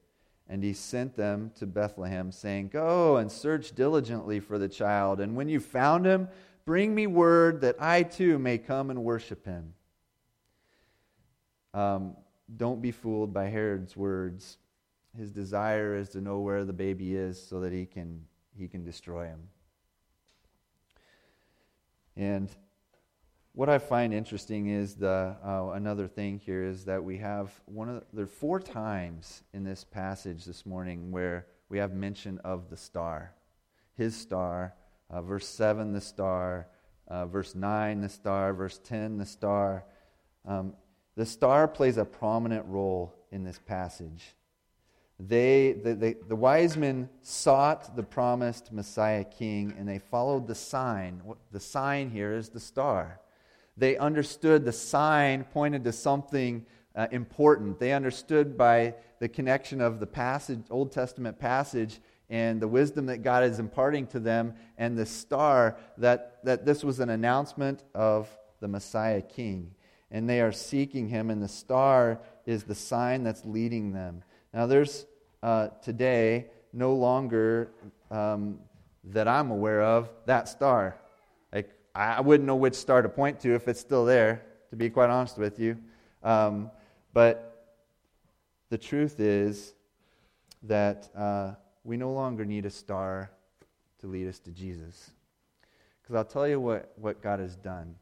And 0.48 0.64
he 0.64 0.74
sent 0.74 1.16
them 1.16 1.52
to 1.56 1.66
Bethlehem, 1.66 2.32
saying, 2.32 2.68
Go 2.68 3.18
and 3.18 3.32
search 3.32 3.74
diligently 3.74 4.40
for 4.40 4.60
the 4.60 4.70
child, 4.70 5.20
and 5.20 5.36
when 5.36 5.50
you 5.50 5.60
found 5.60 6.06
him, 6.06 6.28
bring 6.66 6.94
me 6.94 7.08
word 7.08 7.62
that 7.62 7.82
I 7.82 8.04
too 8.04 8.38
may 8.38 8.60
come 8.60 8.92
and 8.92 9.04
worship 9.04 9.46
him. 9.46 9.74
Um, 11.74 12.16
don't 12.56 12.82
be 12.82 12.92
fooled 12.92 13.34
by 13.34 13.46
Herod's 13.46 13.98
words. 13.98 14.58
His 15.18 15.32
desire 15.32 15.96
is 15.96 16.10
to 16.10 16.22
know 16.22 16.40
where 16.40 16.64
the 16.64 16.74
baby 16.74 17.16
is 17.16 17.42
so 17.42 17.60
that 17.62 17.74
he 17.74 17.86
can, 17.86 18.24
he 18.56 18.68
can 18.68 18.84
destroy 18.84 19.26
him. 19.26 19.50
And 22.16 22.56
what 23.56 23.70
I 23.70 23.80
find 23.80 24.14
interesting 24.14 24.68
is 24.68 24.96
the 24.96 25.38
uh, 25.42 25.72
another 25.76 26.08
thing 26.08 26.40
here 26.40 26.66
is 26.66 26.84
that 26.86 27.02
we 27.02 27.18
have 27.20 27.52
one 27.66 27.88
of 27.88 27.96
the, 27.96 28.04
there 28.12 28.26
are 28.26 28.28
four 28.28 28.60
times 28.60 29.44
in 29.54 29.64
this 29.64 29.86
passage 29.86 30.44
this 30.44 30.66
morning 30.66 31.10
where 31.10 31.48
we 31.70 31.78
have 31.78 31.94
mention 31.94 32.38
of 32.40 32.70
the 32.70 32.76
star, 32.76 33.34
his 33.96 34.16
star. 34.16 34.76
Uh, 35.10 35.22
verse 35.22 35.48
seven, 35.48 35.94
the 35.94 36.02
star. 36.02 36.68
Uh, 37.08 37.26
verse 37.28 37.56
nine, 37.56 38.02
the 38.02 38.10
star. 38.10 38.54
Verse 38.54 38.78
ten, 38.84 39.18
the 39.18 39.26
star. 39.26 39.86
Um, 40.46 40.74
the 41.16 41.26
star 41.26 41.66
plays 41.68 41.96
a 41.96 42.04
prominent 42.04 42.66
role 42.66 43.16
in 43.32 43.46
this 43.46 43.60
passage. 43.60 44.36
They, 45.18 45.78
the, 45.82 45.96
the, 45.96 46.18
the 46.28 46.36
wise 46.36 46.76
men 46.76 47.08
sought 47.22 47.96
the 47.96 48.04
promised 48.04 48.74
Messiah 48.74 49.24
king 49.24 49.74
and 49.78 49.88
they 49.88 50.00
followed 50.00 50.46
the 50.46 50.56
sign. 50.56 51.22
The 51.54 51.60
sign 51.62 52.10
here 52.10 52.34
is 52.34 52.50
the 52.50 52.60
star. 52.60 53.22
They 53.78 53.98
understood 53.98 54.64
the 54.64 54.72
sign 54.72 55.44
pointed 55.44 55.84
to 55.84 55.92
something 55.92 56.66
uh, 56.96 57.08
important. 57.12 57.80
They 57.80 57.92
understood 57.92 58.58
by 58.58 58.96
the 59.20 59.28
connection 59.28 59.82
of 59.82 60.00
the 60.00 60.08
passage, 60.08 60.64
Old 60.70 60.92
Testament 60.92 61.40
passage 61.40 62.00
and 62.30 62.62
the 62.62 62.68
wisdom 62.68 63.06
that 63.08 63.22
God 63.22 63.44
is 63.44 63.60
imparting 63.60 64.08
to 64.08 64.20
them 64.20 64.56
and 64.78 64.98
the 64.98 65.06
star 65.06 65.78
that, 65.98 66.40
that 66.44 66.66
this 66.66 66.84
was 66.84 67.00
an 67.00 67.10
announcement 67.10 67.84
of 67.94 68.30
the 68.62 68.68
Messiah 68.68 69.22
King. 69.22 69.72
And 70.10 70.30
they 70.30 70.40
are 70.40 70.52
seeking 70.52 71.10
him, 71.10 71.30
and 71.30 71.42
the 71.42 71.48
star 71.48 72.22
is 72.46 72.64
the 72.64 72.76
sign 72.76 73.24
that's 73.24 73.44
leading 73.44 73.92
them. 73.92 74.24
Now, 74.54 74.66
there's 74.66 75.06
uh, 75.44 75.70
today 75.84 76.48
no 76.72 76.94
longer 76.94 77.72
um, 78.10 78.60
that 79.04 79.28
I'm 79.28 79.52
aware 79.52 79.82
of 79.82 80.10
that 80.26 80.48
star. 80.48 80.96
I 81.96 82.20
wouldn't 82.20 82.46
know 82.46 82.58
which 82.58 82.76
star 82.76 83.02
to 83.02 83.08
point 83.08 83.40
to 83.42 83.56
if 83.56 83.70
it's 83.70 83.80
still 83.80 84.04
there, 84.04 84.44
to 84.70 84.76
be 84.76 84.90
quite 84.90 85.10
honest 85.10 85.38
with 85.38 85.60
you. 85.60 85.78
Um, 86.24 86.70
but 87.14 87.74
the 88.70 88.78
truth 88.78 89.22
is 89.22 89.74
that 90.64 91.10
uh, 91.16 91.54
we 91.86 91.96
no 91.96 92.12
longer 92.12 92.44
need 92.44 92.66
a 92.66 92.70
star 92.70 93.32
to 94.00 94.08
lead 94.08 94.28
us 94.28 94.40
to 94.40 94.52
Jesus. 94.52 95.12
Because 96.02 96.16
I'll 96.18 96.26
tell 96.26 96.48
you 96.48 96.60
what, 96.60 96.92
what 96.98 97.22
God 97.22 97.40
has 97.40 97.56
done. 97.56 97.96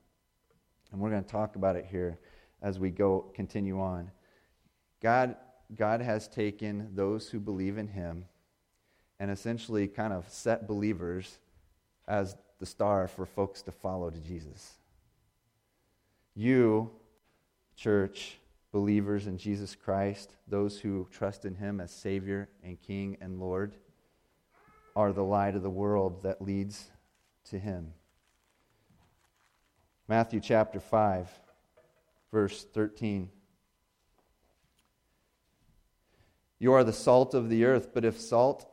And 0.91 0.99
we're 0.99 1.12
going 1.12 1.23
to 1.23 1.29
talk 1.29 1.56
about 1.56 1.75
it 1.75 1.86
here 1.86 2.17
as 2.63 2.79
we 2.79 2.89
go 2.89 3.32
continue 3.36 3.79
on. 3.79 4.10
God, 5.03 5.36
God 5.75 6.01
has 6.01 6.27
taken 6.27 6.89
those 6.95 7.29
who 7.29 7.39
believe 7.39 7.77
in 7.77 7.89
Him 7.89 8.25
and 9.19 9.29
essentially 9.29 9.88
kind 9.88 10.13
of 10.13 10.27
set 10.29 10.67
believers 10.67 11.38
as 12.08 12.36
the 12.63 12.67
star 12.67 13.10
for 13.10 13.26
folks 13.26 13.62
to 13.62 13.73
follow 13.73 14.10
to 14.10 14.19
Jesus. 14.21 14.76
You, 16.34 16.91
church, 17.76 18.38
believers 18.71 19.28
in 19.28 19.38
Jesus 19.38 19.76
Christ, 19.76 20.34
those 20.47 20.80
who 20.80 21.06
trust 21.12 21.43
in 21.43 21.56
Him 21.56 21.82
as 21.82 21.91
Savior 21.91 22.47
and 22.63 22.82
King 22.82 23.17
and 23.19 23.38
Lord, 23.38 23.76
are 24.95 25.12
the 25.12 25.26
light 25.26 25.58
of 25.58 25.62
the 25.62 25.69
world 25.69 26.23
that 26.23 26.41
leads 26.41 26.89
to 27.49 27.60
Him. 27.60 27.91
Matthew 30.08 30.39
chapter 30.39 30.80
5, 30.80 31.28
verse 32.32 32.65
13. 32.73 33.30
You 36.60 36.71
are 36.71 36.86
the 36.86 36.93
salt 36.93 37.34
of 37.34 37.49
the 37.49 37.65
earth, 37.65 37.89
but 37.93 38.06
if 38.06 38.21
salt 38.21 38.72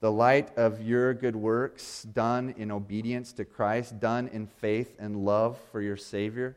the 0.00 0.10
light 0.10 0.56
of 0.56 0.82
your 0.82 1.12
good 1.12 1.36
works 1.36 2.02
done 2.02 2.54
in 2.56 2.70
obedience 2.70 3.32
to 3.34 3.44
Christ, 3.44 4.00
done 4.00 4.28
in 4.28 4.46
faith 4.46 4.96
and 4.98 5.24
love 5.24 5.58
for 5.70 5.80
your 5.80 5.96
Savior, 5.96 6.56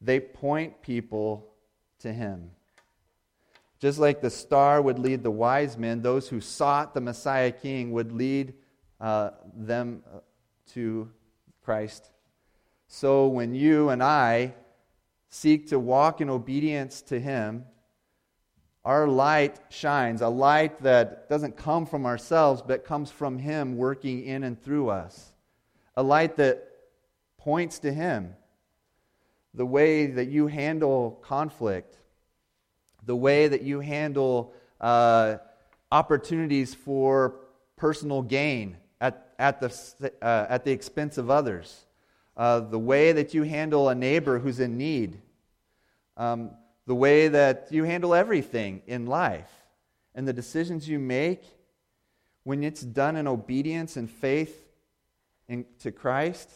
they 0.00 0.20
point 0.20 0.80
people 0.80 1.52
to 1.98 2.12
Him. 2.12 2.50
Just 3.80 3.98
like 3.98 4.20
the 4.20 4.30
star 4.30 4.80
would 4.80 4.98
lead 4.98 5.22
the 5.22 5.30
wise 5.30 5.76
men, 5.76 6.00
those 6.00 6.28
who 6.28 6.40
sought 6.40 6.94
the 6.94 7.00
Messiah 7.00 7.50
King 7.50 7.90
would 7.92 8.12
lead 8.12 8.54
uh, 9.00 9.30
them 9.52 10.02
uh, 10.06 10.20
to 10.72 11.10
Christ. 11.64 12.10
So 12.86 13.26
when 13.26 13.54
you 13.54 13.88
and 13.88 14.02
I 14.02 14.54
seek 15.28 15.68
to 15.70 15.78
walk 15.80 16.20
in 16.20 16.30
obedience 16.30 17.02
to 17.02 17.18
Him, 17.18 17.64
our 18.84 19.08
light 19.08 19.58
shines, 19.70 20.20
a 20.20 20.28
light 20.28 20.82
that 20.82 21.28
doesn't 21.28 21.56
come 21.56 21.86
from 21.86 22.04
ourselves, 22.04 22.62
but 22.66 22.84
comes 22.84 23.10
from 23.10 23.38
Him 23.38 23.76
working 23.76 24.24
in 24.24 24.44
and 24.44 24.62
through 24.62 24.90
us. 24.90 25.32
A 25.96 26.02
light 26.02 26.36
that 26.36 26.68
points 27.38 27.78
to 27.80 27.92
Him. 27.92 28.34
The 29.54 29.64
way 29.64 30.06
that 30.06 30.28
you 30.28 30.48
handle 30.48 31.18
conflict, 31.22 31.96
the 33.06 33.16
way 33.16 33.48
that 33.48 33.62
you 33.62 33.80
handle 33.80 34.52
uh, 34.80 35.36
opportunities 35.90 36.74
for 36.74 37.36
personal 37.76 38.20
gain 38.20 38.76
at, 39.00 39.32
at, 39.38 39.60
the, 39.60 40.12
uh, 40.20 40.46
at 40.48 40.64
the 40.64 40.72
expense 40.72 41.16
of 41.16 41.30
others, 41.30 41.86
uh, 42.36 42.60
the 42.60 42.78
way 42.78 43.12
that 43.12 43.32
you 43.32 43.44
handle 43.44 43.88
a 43.88 43.94
neighbor 43.94 44.40
who's 44.40 44.60
in 44.60 44.76
need, 44.76 45.22
um, 46.16 46.50
the 46.86 46.94
way 46.94 47.28
that 47.28 47.68
you 47.70 47.84
handle 47.84 48.14
everything 48.14 48.82
in 48.86 49.06
life, 49.06 49.50
and 50.14 50.28
the 50.28 50.32
decisions 50.32 50.88
you 50.88 50.98
make, 50.98 51.42
when 52.44 52.62
it's 52.62 52.82
done 52.82 53.16
in 53.16 53.26
obedience 53.26 53.96
and 53.96 54.10
faith 54.10 54.68
in, 55.48 55.64
to 55.80 55.90
Christ, 55.90 56.50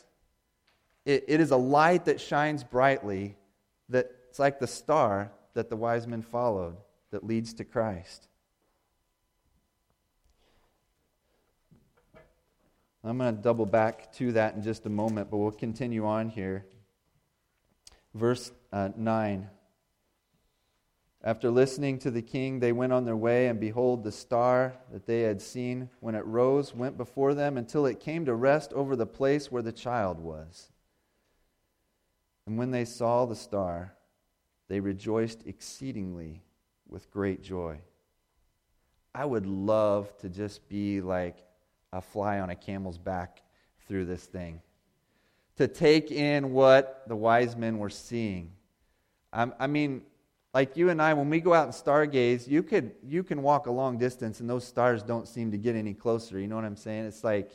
it, 1.04 1.24
it 1.28 1.40
is 1.40 1.50
a 1.50 1.56
light 1.56 2.04
that 2.04 2.20
shines 2.20 2.62
brightly, 2.62 3.36
that 3.88 4.10
it's 4.28 4.38
like 4.38 4.58
the 4.58 4.66
star 4.66 5.32
that 5.54 5.70
the 5.70 5.76
wise 5.76 6.06
men 6.06 6.22
followed 6.22 6.76
that 7.10 7.24
leads 7.24 7.54
to 7.54 7.64
Christ. 7.64 8.28
I'm 13.02 13.16
going 13.16 13.34
to 13.34 13.42
double 13.42 13.64
back 13.64 14.12
to 14.14 14.32
that 14.32 14.54
in 14.54 14.62
just 14.62 14.84
a 14.84 14.90
moment, 14.90 15.30
but 15.30 15.38
we'll 15.38 15.50
continue 15.50 16.04
on 16.06 16.28
here. 16.28 16.66
Verse 18.12 18.52
uh, 18.72 18.90
9. 18.96 19.48
After 21.22 21.50
listening 21.50 21.98
to 22.00 22.10
the 22.10 22.22
king, 22.22 22.60
they 22.60 22.72
went 22.72 22.92
on 22.92 23.04
their 23.04 23.16
way, 23.16 23.48
and 23.48 23.58
behold, 23.58 24.04
the 24.04 24.12
star 24.12 24.74
that 24.92 25.06
they 25.06 25.22
had 25.22 25.42
seen 25.42 25.90
when 26.00 26.14
it 26.14 26.24
rose 26.24 26.74
went 26.74 26.96
before 26.96 27.34
them 27.34 27.58
until 27.58 27.86
it 27.86 27.98
came 27.98 28.24
to 28.26 28.34
rest 28.34 28.72
over 28.72 28.94
the 28.94 29.06
place 29.06 29.50
where 29.50 29.62
the 29.62 29.72
child 29.72 30.20
was. 30.20 30.70
And 32.46 32.56
when 32.56 32.70
they 32.70 32.84
saw 32.84 33.26
the 33.26 33.34
star, 33.34 33.94
they 34.68 34.80
rejoiced 34.80 35.46
exceedingly 35.46 36.42
with 36.88 37.10
great 37.10 37.42
joy. 37.42 37.80
I 39.14 39.24
would 39.24 39.46
love 39.46 40.16
to 40.18 40.28
just 40.28 40.68
be 40.68 41.00
like 41.00 41.38
a 41.92 42.00
fly 42.00 42.38
on 42.38 42.50
a 42.50 42.54
camel's 42.54 42.98
back 42.98 43.42
through 43.88 44.04
this 44.04 44.24
thing. 44.24 44.60
To 45.56 45.66
take 45.66 46.12
in 46.12 46.52
what 46.52 47.02
the 47.08 47.16
wise 47.16 47.56
men 47.56 47.78
were 47.78 47.90
seeing. 47.90 48.52
I, 49.32 49.66
mean, 49.66 50.02
like 50.58 50.76
you 50.76 50.90
and 50.90 51.00
I, 51.00 51.14
when 51.14 51.30
we 51.30 51.38
go 51.40 51.54
out 51.54 51.66
and 51.66 51.72
stargaze, 51.72 52.48
you, 52.48 52.64
could, 52.64 52.90
you 53.06 53.22
can 53.22 53.42
walk 53.42 53.68
a 53.68 53.70
long 53.70 53.96
distance 53.96 54.40
and 54.40 54.50
those 54.50 54.66
stars 54.66 55.04
don't 55.04 55.28
seem 55.28 55.52
to 55.52 55.56
get 55.56 55.76
any 55.76 55.94
closer. 55.94 56.36
You 56.36 56.48
know 56.48 56.56
what 56.56 56.64
I'm 56.64 56.74
saying? 56.74 57.04
It's 57.04 57.22
like, 57.22 57.52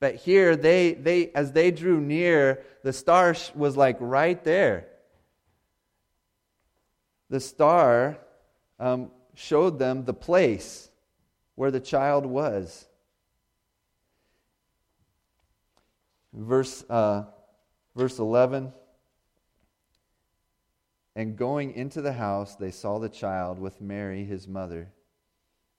but 0.00 0.14
here, 0.14 0.56
they, 0.56 0.94
they, 0.94 1.30
as 1.32 1.52
they 1.52 1.70
drew 1.70 2.00
near, 2.00 2.62
the 2.84 2.92
star 2.94 3.36
was 3.54 3.76
like 3.76 3.98
right 4.00 4.42
there. 4.44 4.86
The 7.28 7.38
star 7.38 8.16
um, 8.80 9.10
showed 9.34 9.78
them 9.78 10.06
the 10.06 10.14
place 10.14 10.88
where 11.54 11.70
the 11.70 11.80
child 11.80 12.24
was. 12.24 12.86
Verse, 16.32 16.82
uh, 16.88 17.24
verse 17.94 18.18
11 18.18 18.72
And 21.14 21.36
going 21.36 21.72
into 21.74 22.00
the 22.00 22.14
house, 22.14 22.56
they 22.56 22.70
saw 22.70 22.98
the 22.98 23.08
child 23.08 23.58
with 23.58 23.80
Mary, 23.80 24.24
his 24.24 24.48
mother, 24.48 24.88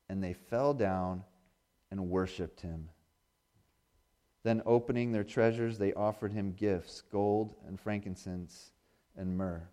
and 0.07 0.23
they 0.23 0.33
fell 0.33 0.73
down 0.73 1.23
and 1.89 2.09
worshiped 2.09 2.61
him. 2.61 2.89
Then, 4.43 4.61
opening 4.65 5.11
their 5.11 5.23
treasures, 5.23 5.77
they 5.77 5.93
offered 5.93 6.33
him 6.33 6.53
gifts 6.53 7.01
gold 7.01 7.55
and 7.65 7.79
frankincense 7.79 8.71
and 9.15 9.37
myrrh. 9.37 9.63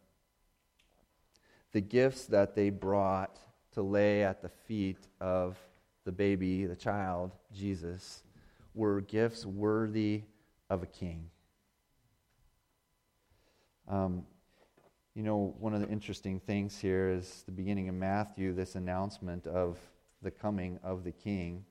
The 1.73 1.81
gifts 1.81 2.27
that 2.27 2.55
they 2.55 2.71
brought 2.71 3.39
to 3.73 3.83
lay 3.83 4.25
at 4.25 4.43
the 4.43 4.49
feet 4.49 5.09
of 5.21 5.59
the 6.05 6.13
baby, 6.13 6.67
the 6.67 6.77
child, 6.77 7.33
Jesus, 7.53 8.23
were 8.75 9.01
gifts 9.01 9.45
worthy 9.45 10.23
of 10.69 10.83
a 10.83 10.87
king. 10.87 11.31
Um, 13.89 14.25
you 15.21 15.27
know, 15.27 15.55
one 15.59 15.75
of 15.75 15.83
the 15.83 15.89
interesting 15.89 16.41
things 16.41 16.79
here 16.79 17.11
is 17.11 17.43
the 17.45 17.53
beginning 17.53 17.91
of 17.91 17.95
Matthew, 17.95 18.55
this 18.55 18.75
announcement 18.75 19.47
of 19.47 19.79
the 20.23 20.31
coming 20.31 20.81
of 20.83 21.05
the 21.05 21.13
king. 21.13 21.63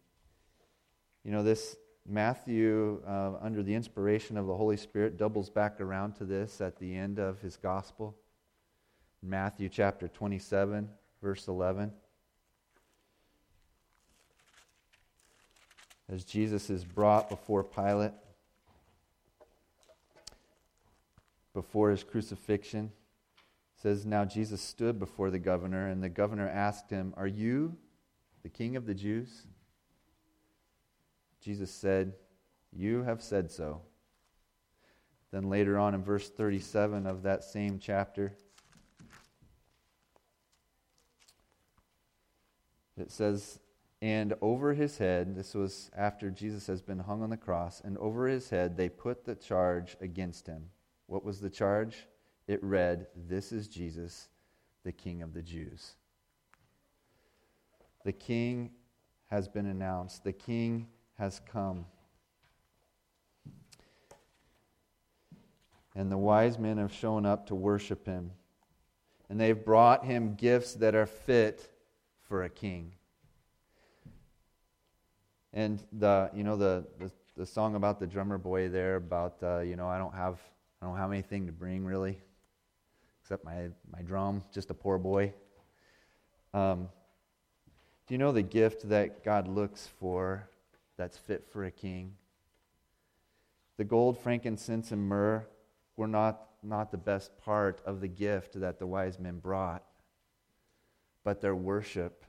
You 1.23 1.31
know, 1.31 1.41
this 1.41 1.75
Matthew, 2.07 3.01
uh, 3.07 3.31
under 3.41 3.63
the 3.63 3.73
inspiration 3.73 4.37
of 4.37 4.45
the 4.45 4.55
Holy 4.55 4.77
Spirit, 4.77 5.17
doubles 5.17 5.49
back 5.49 5.81
around 5.81 6.13
to 6.17 6.25
this 6.25 6.61
at 6.61 6.77
the 6.77 6.95
end 6.95 7.17
of 7.17 7.41
his 7.41 7.57
gospel. 7.57 8.15
Matthew 9.23 9.67
chapter 9.67 10.07
27, 10.07 10.87
verse 11.19 11.47
11. 11.47 11.91
As 16.07 16.23
Jesus 16.23 16.69
is 16.69 16.85
brought 16.85 17.29
before 17.29 17.63
Pilate, 17.63 18.11
before 21.55 21.89
his 21.89 22.03
crucifixion. 22.03 22.91
Says, 23.81 24.05
Now 24.05 24.25
Jesus 24.25 24.61
stood 24.61 24.99
before 24.99 25.29
the 25.29 25.39
governor, 25.39 25.87
and 25.87 26.03
the 26.03 26.09
governor 26.09 26.47
asked 26.47 26.89
him, 26.89 27.13
Are 27.17 27.27
you 27.27 27.77
the 28.43 28.49
king 28.49 28.75
of 28.75 28.85
the 28.85 28.93
Jews? 28.93 29.47
Jesus 31.41 31.71
said, 31.71 32.13
You 32.71 33.03
have 33.03 33.21
said 33.21 33.51
so. 33.51 33.81
Then 35.31 35.49
later 35.49 35.77
on 35.77 35.93
in 35.93 36.03
verse 36.03 36.29
37 36.29 37.05
of 37.05 37.23
that 37.23 37.43
same 37.43 37.79
chapter, 37.79 38.33
it 42.97 43.11
says, 43.11 43.59
And 44.01 44.33
over 44.41 44.73
his 44.73 44.97
head, 44.97 45.35
this 45.35 45.53
was 45.53 45.91
after 45.95 46.31
Jesus 46.31 46.67
has 46.67 46.81
been 46.81 46.99
hung 46.99 47.21
on 47.21 47.29
the 47.29 47.37
cross, 47.37 47.81
and 47.83 47.97
over 47.99 48.27
his 48.27 48.49
head 48.49 48.75
they 48.75 48.89
put 48.89 49.25
the 49.25 49.35
charge 49.35 49.95
against 50.01 50.47
him 50.47 50.69
what 51.09 51.25
was 51.25 51.39
the 51.39 51.49
charge? 51.49 52.05
It 52.49 52.63
read, 52.63 53.05
This 53.27 53.51
is 53.51 53.67
Jesus, 53.67 54.27
the 54.83 54.91
King 54.91 55.21
of 55.21 55.35
the 55.35 55.41
Jews. 55.43 55.91
The 58.03 58.11
King 58.11 58.71
has 59.27 59.47
been 59.47 59.67
announced, 59.67 60.23
the 60.23 60.33
King 60.33 60.87
has 61.19 61.39
come. 61.45 61.85
And 65.93 66.11
the 66.11 66.17
wise 66.17 66.57
men 66.57 66.79
have 66.79 66.91
shown 66.91 67.23
up 67.23 67.45
to 67.47 67.55
worship 67.55 68.07
him. 68.07 68.31
And 69.29 69.39
they've 69.39 69.63
brought 69.63 70.03
him 70.03 70.33
gifts 70.33 70.73
that 70.75 70.95
are 70.95 71.05
fit 71.05 71.69
for 72.21 72.45
a 72.45 72.49
king. 72.49 72.93
And 75.53 75.83
the, 75.91 76.31
you 76.33 76.43
know, 76.43 76.57
the, 76.57 76.87
the, 76.97 77.11
the 77.37 77.45
song 77.45 77.75
about 77.75 77.99
the 77.99 78.07
drummer 78.07 78.39
boy 78.39 78.69
there, 78.69 78.95
about, 78.95 79.37
uh, 79.43 79.59
you 79.59 79.75
know, 79.75 79.87
I 79.87 79.99
don't 79.99 80.15
have 80.15 80.39
I 80.81 80.85
don't 80.85 80.97
have 80.97 81.11
anything 81.11 81.45
to 81.47 81.51
bring 81.51 81.83
really, 81.83 82.17
except 83.29 83.45
my, 83.45 83.67
my 83.95 84.01
drum, 84.01 84.43
just 84.51 84.71
a 84.71 84.73
poor 84.73 84.97
boy. 84.97 85.31
Um, 86.51 86.89
do 88.07 88.15
you 88.15 88.17
know 88.17 88.31
the 88.31 88.41
gift 88.41 88.89
that 88.89 89.23
God 89.23 89.47
looks 89.47 89.87
for 89.99 90.49
that's 90.97 91.15
fit 91.15 91.45
for 91.53 91.63
a 91.63 91.69
king? 91.69 92.15
The 93.77 93.83
gold, 93.83 94.17
frankincense, 94.17 94.91
and 94.91 95.07
myrrh 95.07 95.45
were 95.95 96.07
not, 96.07 96.41
not 96.63 96.89
the 96.89 96.97
best 96.97 97.37
part 97.37 97.83
of 97.85 98.01
the 98.01 98.07
gift 98.07 98.59
that 98.59 98.79
the 98.79 98.87
wise 98.87 99.19
men 99.19 99.37
brought, 99.37 99.83
but 101.23 101.39
their 101.39 101.55
worship, 101.55 102.25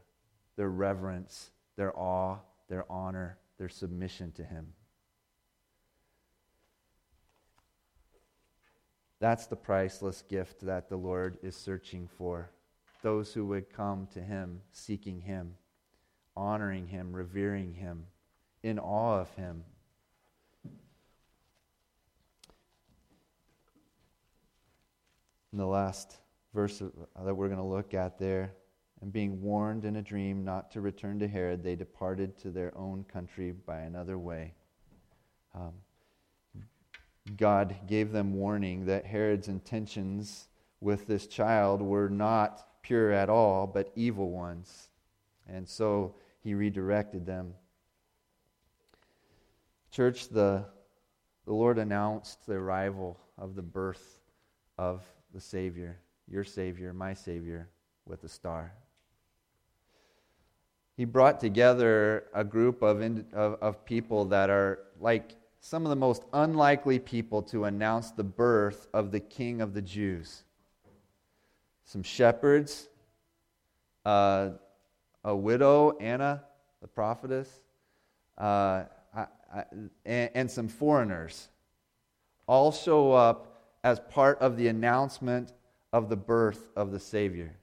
their 0.57 0.69
reverence, 0.69 1.51
their 1.77 1.99
awe, 1.99 2.37
their 2.69 2.85
honor, 2.93 3.39
their 3.57 3.71
submission 3.71 4.33
to 4.33 4.45
Him. 4.45 4.75
That's 9.21 9.47
the 9.47 9.57
priceless 9.57 10.23
gift 10.23 10.63
that 10.63 10.89
the 10.89 10.97
Lord 10.97 11.37
is 11.43 11.55
searching 11.55 12.09
for. 12.17 12.51
Those 13.03 13.33
who 13.35 13.47
would 13.47 13.71
come 13.71 14.09
to 14.15 14.21
Him, 14.21 14.63
seeking 14.73 15.21
Him, 15.21 15.55
honoring 16.37 16.87
Him, 16.87 17.13
revering 17.13 17.75
Him, 17.75 18.07
in 18.63 18.79
awe 18.79 19.21
of 19.21 19.35
Him. 19.35 19.65
In 25.53 25.59
the 25.59 25.67
last 25.67 26.17
verse 26.55 26.79
that 26.79 27.35
we're 27.35 27.49
going 27.49 27.59
to 27.59 27.65
look 27.65 27.93
at 27.93 28.19
there, 28.19 28.53
and 29.03 29.13
being 29.13 29.41
warned 29.43 29.85
in 29.85 29.97
a 29.97 30.03
dream 30.03 30.45
not 30.45 30.71
to 30.73 30.81
return 30.81 31.19
to 31.19 31.29
Herod, 31.29 31.63
they 31.63 31.75
departed 31.75 32.39
to 32.39 32.51
their 32.51 32.77
own 32.77 33.05
country 33.05 33.53
by 33.53 33.81
another 33.81 34.19
way. 34.19 34.55
Um, 35.55 35.73
God 37.37 37.77
gave 37.87 38.13
them 38.13 38.35
warning 38.35 38.87
that 38.87 39.07
Herod's 39.07 39.49
intentions 39.49 40.49
with 40.81 41.07
this 41.07 41.27
child 41.27 41.83
were 41.83 42.09
not 42.09 42.67
pure 42.83 43.13
at 43.13 43.29
all, 43.29 43.67
but 43.67 43.93
evil 43.95 44.31
ones. 44.31 44.89
And 45.49 45.69
so 45.69 46.15
he 46.43 46.55
redirected 46.55 47.27
them. 47.27 47.55
Church, 49.91 50.29
the, 50.29 50.65
the 51.45 51.53
Lord 51.53 51.79
announced 51.79 52.47
the 52.47 52.55
arrival 52.55 53.19
of 53.37 53.55
the 53.55 53.63
birth 53.63 54.21
of 54.79 55.03
the 55.35 55.41
Savior, 55.41 55.99
your 56.29 56.45
Savior, 56.45 56.93
my 56.93 57.13
Savior, 57.13 57.69
with 58.07 58.25
a 58.25 58.29
star. 58.29 58.73
He 60.97 61.05
brought 61.05 61.41
together 61.41 62.25
a 62.35 62.45
group 62.45 62.83
of, 62.83 63.01
of, 63.33 63.59
of 63.61 63.85
people 63.85 64.27
that 64.27 64.51
are 64.51 64.81
like 65.01 65.35
some 65.61 65.85
of 65.85 65.90
the 65.90 65.96
most 65.96 66.25
unlikely 66.33 66.99
people 66.99 67.42
to 67.42 67.64
announce 67.64 68.11
the 68.11 68.25
birth 68.25 68.88
of 68.94 69.12
the 69.12 69.20
King 69.20 69.61
of 69.61 69.75
the 69.75 69.83
Jews. 69.83 70.42
Some 71.85 72.03
shepherds, 72.03 72.88
uh, 74.05 74.51
a 75.23 75.37
widow, 75.37 75.96
Anna, 75.99 76.42
the 76.81 76.88
prophetess, 76.88 77.61
uh, 78.38 78.85
I, 79.14 79.27
I, 79.55 79.64
and, 80.07 80.31
and 80.35 80.51
some 80.51 80.68
foreigners 80.68 81.49
all 82.46 82.73
show 82.73 83.12
up 83.12 83.62
as 83.85 84.01
part 84.01 84.38
of 84.40 84.57
the 84.57 84.68
announcement 84.68 85.53
of 85.92 86.09
the 86.09 86.16
birth 86.16 86.68
of 86.75 86.90
the 86.90 87.01
Savior. 87.01 87.55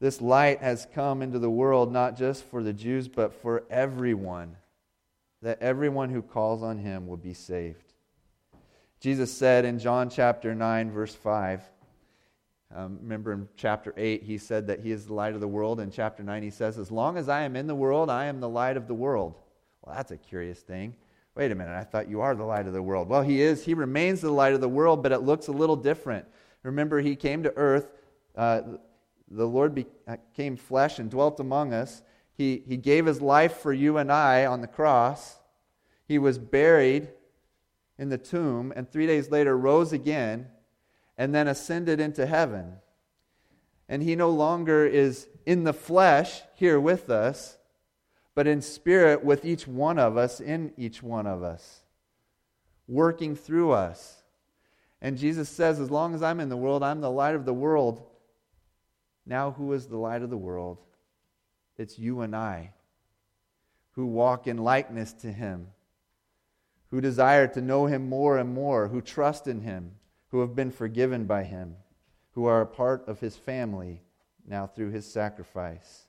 This 0.00 0.20
light 0.20 0.60
has 0.60 0.86
come 0.94 1.22
into 1.22 1.38
the 1.38 1.50
world 1.50 1.92
not 1.92 2.16
just 2.16 2.44
for 2.44 2.62
the 2.62 2.72
Jews, 2.72 3.06
but 3.06 3.34
for 3.34 3.64
everyone, 3.70 4.56
that 5.42 5.60
everyone 5.62 6.10
who 6.10 6.22
calls 6.22 6.62
on 6.62 6.78
him 6.78 7.06
will 7.06 7.16
be 7.16 7.34
saved. 7.34 7.92
Jesus 9.00 9.32
said 9.32 9.64
in 9.64 9.78
John 9.78 10.10
chapter 10.10 10.54
9, 10.54 10.90
verse 10.90 11.14
5, 11.14 11.62
um, 12.74 12.98
remember 13.02 13.32
in 13.32 13.48
chapter 13.56 13.92
8, 13.96 14.22
he 14.22 14.38
said 14.38 14.66
that 14.68 14.80
he 14.80 14.92
is 14.92 15.06
the 15.06 15.14
light 15.14 15.34
of 15.34 15.40
the 15.40 15.48
world. 15.48 15.80
In 15.80 15.90
chapter 15.90 16.22
9, 16.22 16.42
he 16.42 16.50
says, 16.50 16.78
As 16.78 16.90
long 16.90 17.16
as 17.16 17.28
I 17.28 17.42
am 17.42 17.56
in 17.56 17.66
the 17.66 17.74
world, 17.74 18.10
I 18.10 18.26
am 18.26 18.40
the 18.40 18.48
light 18.48 18.76
of 18.76 18.86
the 18.86 18.94
world. 18.94 19.34
Well, 19.82 19.96
that's 19.96 20.12
a 20.12 20.16
curious 20.16 20.60
thing. 20.60 20.94
Wait 21.34 21.50
a 21.50 21.54
minute, 21.54 21.74
I 21.74 21.84
thought 21.84 22.08
you 22.08 22.20
are 22.20 22.34
the 22.34 22.44
light 22.44 22.66
of 22.66 22.72
the 22.72 22.82
world. 22.82 23.08
Well, 23.08 23.22
he 23.22 23.40
is. 23.40 23.64
He 23.64 23.74
remains 23.74 24.20
the 24.20 24.30
light 24.30 24.52
of 24.52 24.60
the 24.60 24.68
world, 24.68 25.02
but 25.02 25.10
it 25.10 25.20
looks 25.20 25.48
a 25.48 25.52
little 25.52 25.76
different. 25.76 26.26
Remember, 26.62 27.00
he 27.00 27.16
came 27.16 27.42
to 27.44 27.56
earth. 27.56 27.92
Uh, 28.36 28.60
the 29.30 29.46
Lord 29.46 29.74
became 29.74 30.54
uh, 30.54 30.56
flesh 30.56 30.98
and 30.98 31.10
dwelt 31.10 31.40
among 31.40 31.72
us. 31.72 32.02
He, 32.40 32.62
he 32.66 32.78
gave 32.78 33.04
his 33.04 33.20
life 33.20 33.58
for 33.58 33.70
you 33.70 33.98
and 33.98 34.10
I 34.10 34.46
on 34.46 34.62
the 34.62 34.66
cross. 34.66 35.40
He 36.08 36.18
was 36.18 36.38
buried 36.38 37.10
in 37.98 38.08
the 38.08 38.16
tomb, 38.16 38.72
and 38.74 38.90
three 38.90 39.06
days 39.06 39.30
later 39.30 39.54
rose 39.58 39.92
again 39.92 40.46
and 41.18 41.34
then 41.34 41.46
ascended 41.46 42.00
into 42.00 42.24
heaven. 42.24 42.76
And 43.90 44.02
he 44.02 44.16
no 44.16 44.30
longer 44.30 44.86
is 44.86 45.28
in 45.44 45.64
the 45.64 45.74
flesh 45.74 46.40
here 46.54 46.80
with 46.80 47.10
us, 47.10 47.58
but 48.34 48.46
in 48.46 48.62
spirit 48.62 49.22
with 49.22 49.44
each 49.44 49.68
one 49.68 49.98
of 49.98 50.16
us, 50.16 50.40
in 50.40 50.72
each 50.78 51.02
one 51.02 51.26
of 51.26 51.42
us, 51.42 51.82
working 52.88 53.36
through 53.36 53.72
us. 53.72 54.22
And 55.02 55.18
Jesus 55.18 55.50
says, 55.50 55.78
As 55.78 55.90
long 55.90 56.14
as 56.14 56.22
I'm 56.22 56.40
in 56.40 56.48
the 56.48 56.56
world, 56.56 56.82
I'm 56.82 57.02
the 57.02 57.10
light 57.10 57.34
of 57.34 57.44
the 57.44 57.52
world. 57.52 58.02
Now, 59.26 59.50
who 59.50 59.74
is 59.74 59.88
the 59.88 59.98
light 59.98 60.22
of 60.22 60.30
the 60.30 60.38
world? 60.38 60.78
It's 61.80 61.98
you 61.98 62.20
and 62.20 62.36
I 62.36 62.74
who 63.92 64.04
walk 64.04 64.46
in 64.46 64.58
likeness 64.58 65.14
to 65.14 65.32
him, 65.32 65.68
who 66.90 67.00
desire 67.00 67.46
to 67.48 67.62
know 67.62 67.86
him 67.86 68.06
more 68.06 68.36
and 68.36 68.52
more, 68.52 68.88
who 68.88 69.00
trust 69.00 69.46
in 69.46 69.62
him 69.62 69.92
who 70.28 70.40
have 70.40 70.54
been 70.54 70.70
forgiven 70.70 71.24
by 71.24 71.42
him, 71.42 71.76
who 72.32 72.44
are 72.44 72.60
a 72.60 72.66
part 72.66 73.08
of 73.08 73.20
his 73.20 73.34
family 73.34 74.02
now 74.46 74.66
through 74.66 74.90
his 74.90 75.10
sacrifice. 75.10 76.06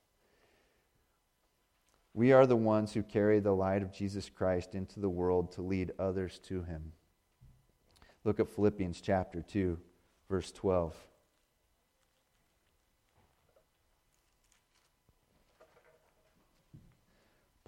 We 2.13 2.33
are 2.33 2.45
the 2.45 2.57
ones 2.57 2.91
who 2.91 3.01
carry 3.01 3.39
the 3.39 3.55
light 3.55 3.81
of 3.81 3.93
Jesus 3.93 4.29
Christ 4.29 4.75
into 4.75 4.99
the 4.99 5.09
world 5.09 5.53
to 5.53 5.61
lead 5.61 5.93
others 5.97 6.37
to 6.49 6.63
him. 6.63 6.91
Look 8.25 8.41
at 8.41 8.49
Philippians 8.49 8.99
chapter 8.99 9.41
2, 9.41 9.79
verse 10.29 10.51
12. 10.51 10.93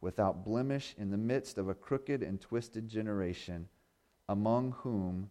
without 0.00 0.44
blemish 0.44 0.94
in 0.98 1.10
the 1.10 1.16
midst 1.16 1.58
of 1.58 1.68
a 1.68 1.74
crooked 1.74 2.22
and 2.22 2.40
twisted 2.40 2.88
generation, 2.88 3.68
among 4.28 4.72
whom 4.72 5.30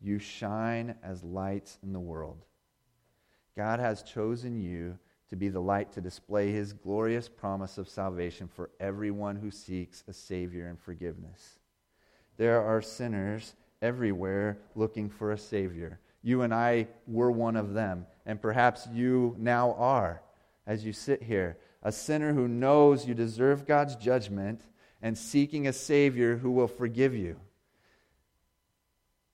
you 0.00 0.18
shine 0.18 0.94
as 1.02 1.24
lights 1.24 1.78
in 1.82 1.92
the 1.92 2.00
world 2.00 2.44
God 3.58 3.80
has 3.80 4.04
chosen 4.04 4.60
you 4.60 4.96
to 5.30 5.34
be 5.34 5.48
the 5.48 5.58
light 5.58 5.90
to 5.92 6.00
display 6.00 6.52
his 6.52 6.72
glorious 6.72 7.28
promise 7.28 7.76
of 7.76 7.88
salvation 7.88 8.46
for 8.46 8.70
everyone 8.78 9.34
who 9.34 9.50
seeks 9.50 10.04
a 10.06 10.12
Savior 10.12 10.68
and 10.68 10.78
forgiveness. 10.78 11.58
There 12.36 12.62
are 12.62 12.80
sinners 12.80 13.56
everywhere 13.82 14.58
looking 14.76 15.10
for 15.10 15.32
a 15.32 15.38
Savior. 15.38 15.98
You 16.22 16.42
and 16.42 16.54
I 16.54 16.86
were 17.08 17.32
one 17.32 17.56
of 17.56 17.74
them, 17.74 18.06
and 18.26 18.40
perhaps 18.40 18.86
you 18.92 19.34
now 19.40 19.72
are 19.74 20.22
as 20.64 20.84
you 20.84 20.92
sit 20.92 21.20
here. 21.20 21.58
A 21.88 21.92
sinner 21.92 22.34
who 22.34 22.48
knows 22.48 23.08
you 23.08 23.14
deserve 23.14 23.64
God's 23.64 23.96
judgment 23.96 24.60
and 25.00 25.16
seeking 25.16 25.66
a 25.66 25.72
Savior 25.72 26.36
who 26.36 26.50
will 26.50 26.68
forgive 26.68 27.14
you. 27.14 27.40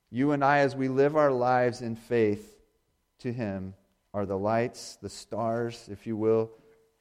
You 0.08 0.30
and 0.30 0.44
I, 0.44 0.58
as 0.58 0.76
we 0.76 0.86
live 0.86 1.16
our 1.16 1.32
lives 1.32 1.82
in 1.82 1.96
faith 1.96 2.56
to 3.18 3.32
Him, 3.32 3.74
are 4.12 4.24
the 4.24 4.38
lights, 4.38 4.96
the 5.02 5.08
stars, 5.08 5.88
if 5.90 6.06
you 6.06 6.16
will, 6.16 6.48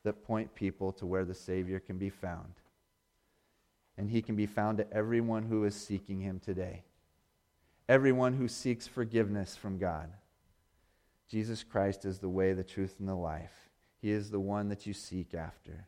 that 0.04 0.24
point 0.24 0.56
people 0.56 0.92
to 0.94 1.06
where 1.06 1.24
the 1.24 1.36
Savior 1.36 1.80
can 1.80 2.00
be 2.00 2.10
found. 2.10 2.56
And 3.96 4.10
he 4.10 4.24
can 4.24 4.36
be 4.36 4.48
found 4.48 4.80
to 4.80 4.92
everyone 4.92 5.44
who 5.44 5.66
is 5.66 5.76
seeking 5.76 6.20
him 6.20 6.40
today, 6.44 6.82
everyone 7.88 8.34
who 8.34 8.48
seeks 8.48 8.88
forgiveness 8.88 9.56
from 9.56 9.78
God. 9.78 10.10
Jesus 11.30 11.62
Christ 11.62 12.06
is 12.06 12.18
the 12.18 12.28
way, 12.28 12.54
the 12.54 12.64
truth, 12.64 12.96
and 12.98 13.08
the 13.08 13.14
life. 13.14 13.63
He 14.04 14.12
is 14.12 14.30
the 14.30 14.40
one 14.40 14.68
that 14.68 14.86
you 14.86 14.94
seek 14.94 15.34
after. 15.34 15.88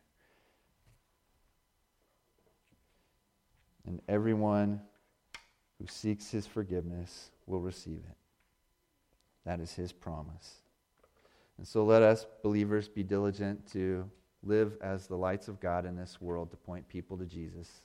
And 3.84 4.00
everyone 4.08 4.80
who 5.78 5.86
seeks 5.86 6.30
his 6.30 6.46
forgiveness 6.46 7.30
will 7.44 7.60
receive 7.60 8.00
it. 8.08 8.16
That 9.44 9.60
is 9.60 9.74
his 9.74 9.92
promise. 9.92 10.62
And 11.58 11.68
so 11.68 11.84
let 11.84 12.02
us, 12.02 12.24
believers, 12.42 12.88
be 12.88 13.02
diligent 13.02 13.70
to 13.72 14.10
live 14.42 14.78
as 14.80 15.06
the 15.06 15.16
lights 15.16 15.48
of 15.48 15.60
God 15.60 15.84
in 15.84 15.94
this 15.94 16.18
world 16.18 16.50
to 16.52 16.56
point 16.56 16.88
people 16.88 17.18
to 17.18 17.26
Jesus. 17.26 17.82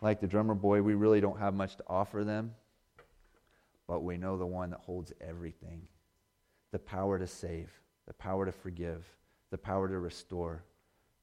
Like 0.00 0.20
the 0.20 0.28
drummer 0.28 0.54
boy, 0.54 0.80
we 0.80 0.94
really 0.94 1.20
don't 1.20 1.40
have 1.40 1.54
much 1.54 1.74
to 1.78 1.84
offer 1.88 2.22
them, 2.22 2.54
but 3.88 4.04
we 4.04 4.16
know 4.16 4.36
the 4.36 4.46
one 4.46 4.70
that 4.70 4.80
holds 4.80 5.12
everything 5.20 5.88
the 6.70 6.78
power 6.78 7.18
to 7.18 7.26
save, 7.26 7.70
the 8.06 8.14
power 8.14 8.46
to 8.46 8.52
forgive, 8.52 9.04
the 9.50 9.58
power 9.58 9.88
to 9.88 9.98
restore, 9.98 10.64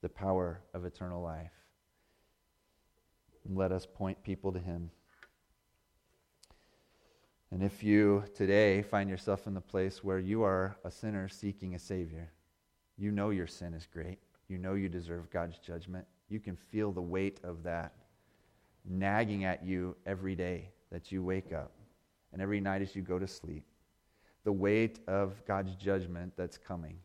the 0.02 0.10
power 0.10 0.62
of 0.74 0.86
eternal 0.86 1.22
life. 1.22 1.52
And 3.48 3.58
let 3.58 3.72
us 3.72 3.86
point 3.86 4.24
people 4.24 4.52
to 4.52 4.60
him. 4.60 4.92
And 7.52 7.62
if 7.62 7.84
you 7.84 8.24
today 8.36 8.82
find 8.82 9.10
yourself 9.10 9.46
in 9.48 9.54
the 9.54 9.62
place 9.62 10.04
where 10.04 10.20
you 10.20 10.44
are 10.44 10.76
a 10.84 10.92
sinner 10.92 11.30
seeking 11.30 11.76
a 11.76 11.80
Savior, 11.80 12.32
you 12.98 13.12
know 13.12 13.30
your 13.30 13.48
sin 13.48 13.74
is 13.74 13.88
great. 13.92 14.20
You 14.48 14.58
know 14.58 14.74
you 14.74 14.90
deserve 14.90 15.30
God's 15.30 15.60
judgment. 15.60 16.06
You 16.30 16.40
can 16.40 16.56
feel 16.56 16.92
the 16.92 17.02
weight 17.02 17.40
of 17.44 17.64
that 17.64 17.94
nagging 18.86 19.46
at 19.46 19.64
you 19.64 19.96
every 20.06 20.36
day 20.36 20.70
that 20.92 21.12
you 21.12 21.24
wake 21.24 21.54
up 21.54 21.72
and 22.32 22.42
every 22.42 22.60
night 22.60 22.82
as 22.82 22.96
you 22.96 23.02
go 23.02 23.20
to 23.20 23.28
sleep. 23.28 23.64
The 24.44 24.52
weight 24.52 25.00
of 25.08 25.46
God's 25.46 25.76
judgment 25.76 26.34
that's 26.36 26.58
coming. 26.58 26.98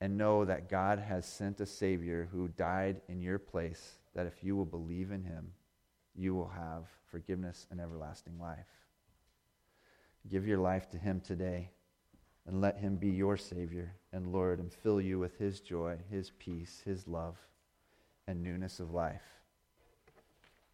And 0.00 0.18
know 0.18 0.44
that 0.44 0.68
God 0.68 0.98
has 0.98 1.24
sent 1.26 1.60
a 1.60 1.66
Savior 1.66 2.28
who 2.30 2.48
died 2.48 3.00
in 3.08 3.22
your 3.22 3.38
place, 3.38 3.98
that 4.14 4.26
if 4.26 4.44
you 4.44 4.54
will 4.54 4.66
believe 4.66 5.10
in 5.10 5.22
him, 5.22 5.52
you 6.14 6.34
will 6.34 6.48
have 6.48 6.84
forgiveness 7.10 7.66
and 7.70 7.80
everlasting 7.80 8.38
life. 8.38 8.66
Give 10.28 10.46
your 10.46 10.58
life 10.58 10.90
to 10.90 10.98
Him 10.98 11.20
today 11.20 11.70
and 12.46 12.60
let 12.60 12.78
Him 12.78 12.96
be 12.96 13.08
your 13.08 13.36
Savior 13.36 13.94
and 14.12 14.32
Lord 14.32 14.58
and 14.58 14.72
fill 14.72 15.00
you 15.00 15.18
with 15.18 15.38
His 15.38 15.60
joy, 15.60 15.98
His 16.10 16.30
peace, 16.30 16.82
His 16.84 17.06
love, 17.06 17.36
and 18.26 18.42
newness 18.42 18.80
of 18.80 18.92
life. 18.92 19.22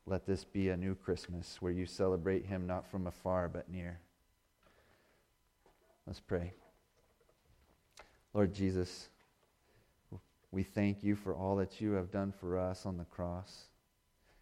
Let 0.06 0.26
this 0.26 0.44
be 0.44 0.70
a 0.70 0.76
new 0.76 0.94
Christmas 0.94 1.60
where 1.60 1.72
you 1.72 1.86
celebrate 1.86 2.46
Him 2.46 2.66
not 2.66 2.90
from 2.90 3.06
afar 3.06 3.48
but 3.48 3.70
near. 3.70 4.00
Let's 6.06 6.20
pray. 6.20 6.54
Lord 8.34 8.52
Jesus, 8.52 9.08
we 10.50 10.62
thank 10.62 11.02
you 11.02 11.14
for 11.16 11.34
all 11.34 11.56
that 11.56 11.80
you 11.80 11.92
have 11.92 12.10
done 12.10 12.32
for 12.32 12.58
us 12.58 12.86
on 12.86 12.96
the 12.96 13.04
cross. 13.04 13.64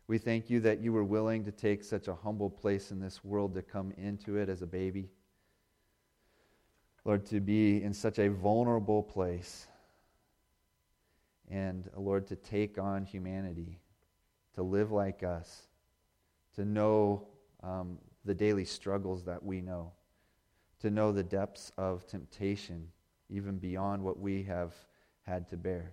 We 0.06 0.18
thank 0.18 0.50
you 0.50 0.60
that 0.60 0.80
you 0.80 0.92
were 0.92 1.04
willing 1.04 1.44
to 1.44 1.52
take 1.52 1.84
such 1.84 2.08
a 2.08 2.14
humble 2.14 2.50
place 2.50 2.90
in 2.90 2.98
this 2.98 3.22
world 3.22 3.54
to 3.54 3.62
come 3.62 3.92
into 3.96 4.36
it 4.36 4.48
as 4.48 4.62
a 4.62 4.66
baby. 4.66 5.10
Lord, 7.04 7.26
to 7.26 7.40
be 7.40 7.82
in 7.82 7.94
such 7.94 8.18
a 8.18 8.28
vulnerable 8.28 9.02
place. 9.02 9.66
And, 11.48 11.88
Lord, 11.96 12.26
to 12.28 12.36
take 12.36 12.78
on 12.78 13.04
humanity, 13.04 13.80
to 14.54 14.62
live 14.62 14.92
like 14.92 15.22
us, 15.22 15.62
to 16.56 16.64
know 16.64 17.26
um, 17.62 17.98
the 18.24 18.34
daily 18.34 18.64
struggles 18.64 19.24
that 19.24 19.44
we 19.44 19.60
know, 19.60 19.92
to 20.80 20.90
know 20.90 21.12
the 21.12 21.22
depths 21.22 21.72
of 21.76 22.06
temptation, 22.06 22.88
even 23.28 23.58
beyond 23.58 24.02
what 24.02 24.18
we 24.18 24.42
have 24.44 24.74
had 25.22 25.48
to 25.50 25.56
bear. 25.56 25.92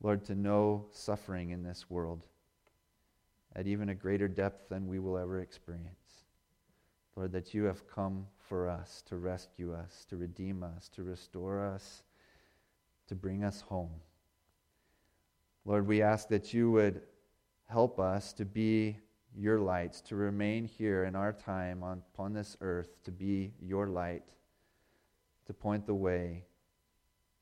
Lord, 0.00 0.24
to 0.26 0.34
know 0.34 0.86
suffering 0.90 1.50
in 1.50 1.62
this 1.62 1.88
world 1.88 2.26
at 3.56 3.66
even 3.66 3.88
a 3.88 3.94
greater 3.94 4.28
depth 4.28 4.68
than 4.68 4.86
we 4.86 4.98
will 4.98 5.18
ever 5.18 5.40
experience. 5.40 6.24
Lord, 7.16 7.32
that 7.32 7.52
you 7.52 7.64
have 7.64 7.88
come 7.88 8.26
for 8.48 8.68
us 8.68 9.02
to 9.06 9.16
rescue 9.16 9.74
us, 9.74 10.04
to 10.08 10.16
redeem 10.16 10.62
us, 10.62 10.88
to 10.90 11.02
restore 11.02 11.64
us, 11.64 12.04
to 13.08 13.16
bring 13.16 13.42
us 13.42 13.60
home. 13.60 13.90
Lord, 15.64 15.86
we 15.86 16.00
ask 16.00 16.28
that 16.28 16.54
you 16.54 16.70
would 16.70 17.02
help 17.66 17.98
us 17.98 18.32
to 18.34 18.44
be 18.44 18.98
your 19.38 19.60
lights, 19.60 20.00
to 20.00 20.16
remain 20.16 20.64
here 20.64 21.04
in 21.04 21.14
our 21.14 21.32
time 21.32 21.82
on, 21.84 22.02
upon 22.12 22.32
this 22.32 22.56
earth, 22.60 23.02
to 23.04 23.12
be 23.12 23.52
your 23.60 23.86
light, 23.86 24.24
to 25.46 25.54
point 25.54 25.86
the 25.86 25.94
way 25.94 26.44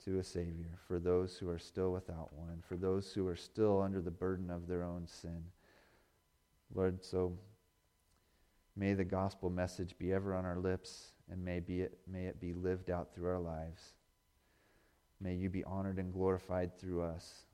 to 0.05 0.19
a 0.19 0.23
Savior 0.23 0.79
for 0.87 0.99
those 0.99 1.37
who 1.37 1.49
are 1.49 1.59
still 1.59 1.93
without 1.93 2.33
one, 2.35 2.63
for 2.69 2.77
those 2.77 3.13
who 3.13 3.27
are 3.27 3.35
still 3.37 3.81
under 3.81 4.03
the 4.03 4.11
burden 4.11 4.51
of 4.51 4.69
their 4.69 4.85
own 4.85 5.07
sin. 5.07 5.43
Lord, 6.75 7.03
so 7.03 7.39
may 8.77 8.93
the 8.93 9.05
gospel 9.05 9.49
message 9.49 9.97
be 9.99 10.13
ever 10.13 10.35
on 10.35 10.45
our 10.45 10.59
lips, 10.59 11.13
and 11.31 11.43
may, 11.43 11.61
be 11.61 11.81
it, 11.81 11.99
may 12.07 12.27
it 12.27 12.41
be 12.41 12.53
lived 12.53 12.91
out 12.91 13.15
through 13.15 13.31
our 13.31 13.41
lives. 13.41 13.95
May 15.19 15.35
you 15.35 15.49
be 15.49 15.65
honored 15.65 15.99
and 15.99 16.13
glorified 16.13 16.79
through 16.79 17.03
us. 17.03 17.46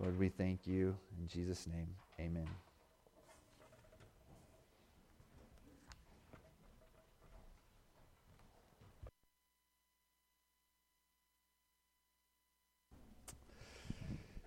Lord, 0.00 0.18
we 0.18 0.30
thank 0.30 0.66
you. 0.66 0.96
In 1.20 1.28
Jesus' 1.28 1.66
name, 1.66 1.88
amen. 2.18 2.48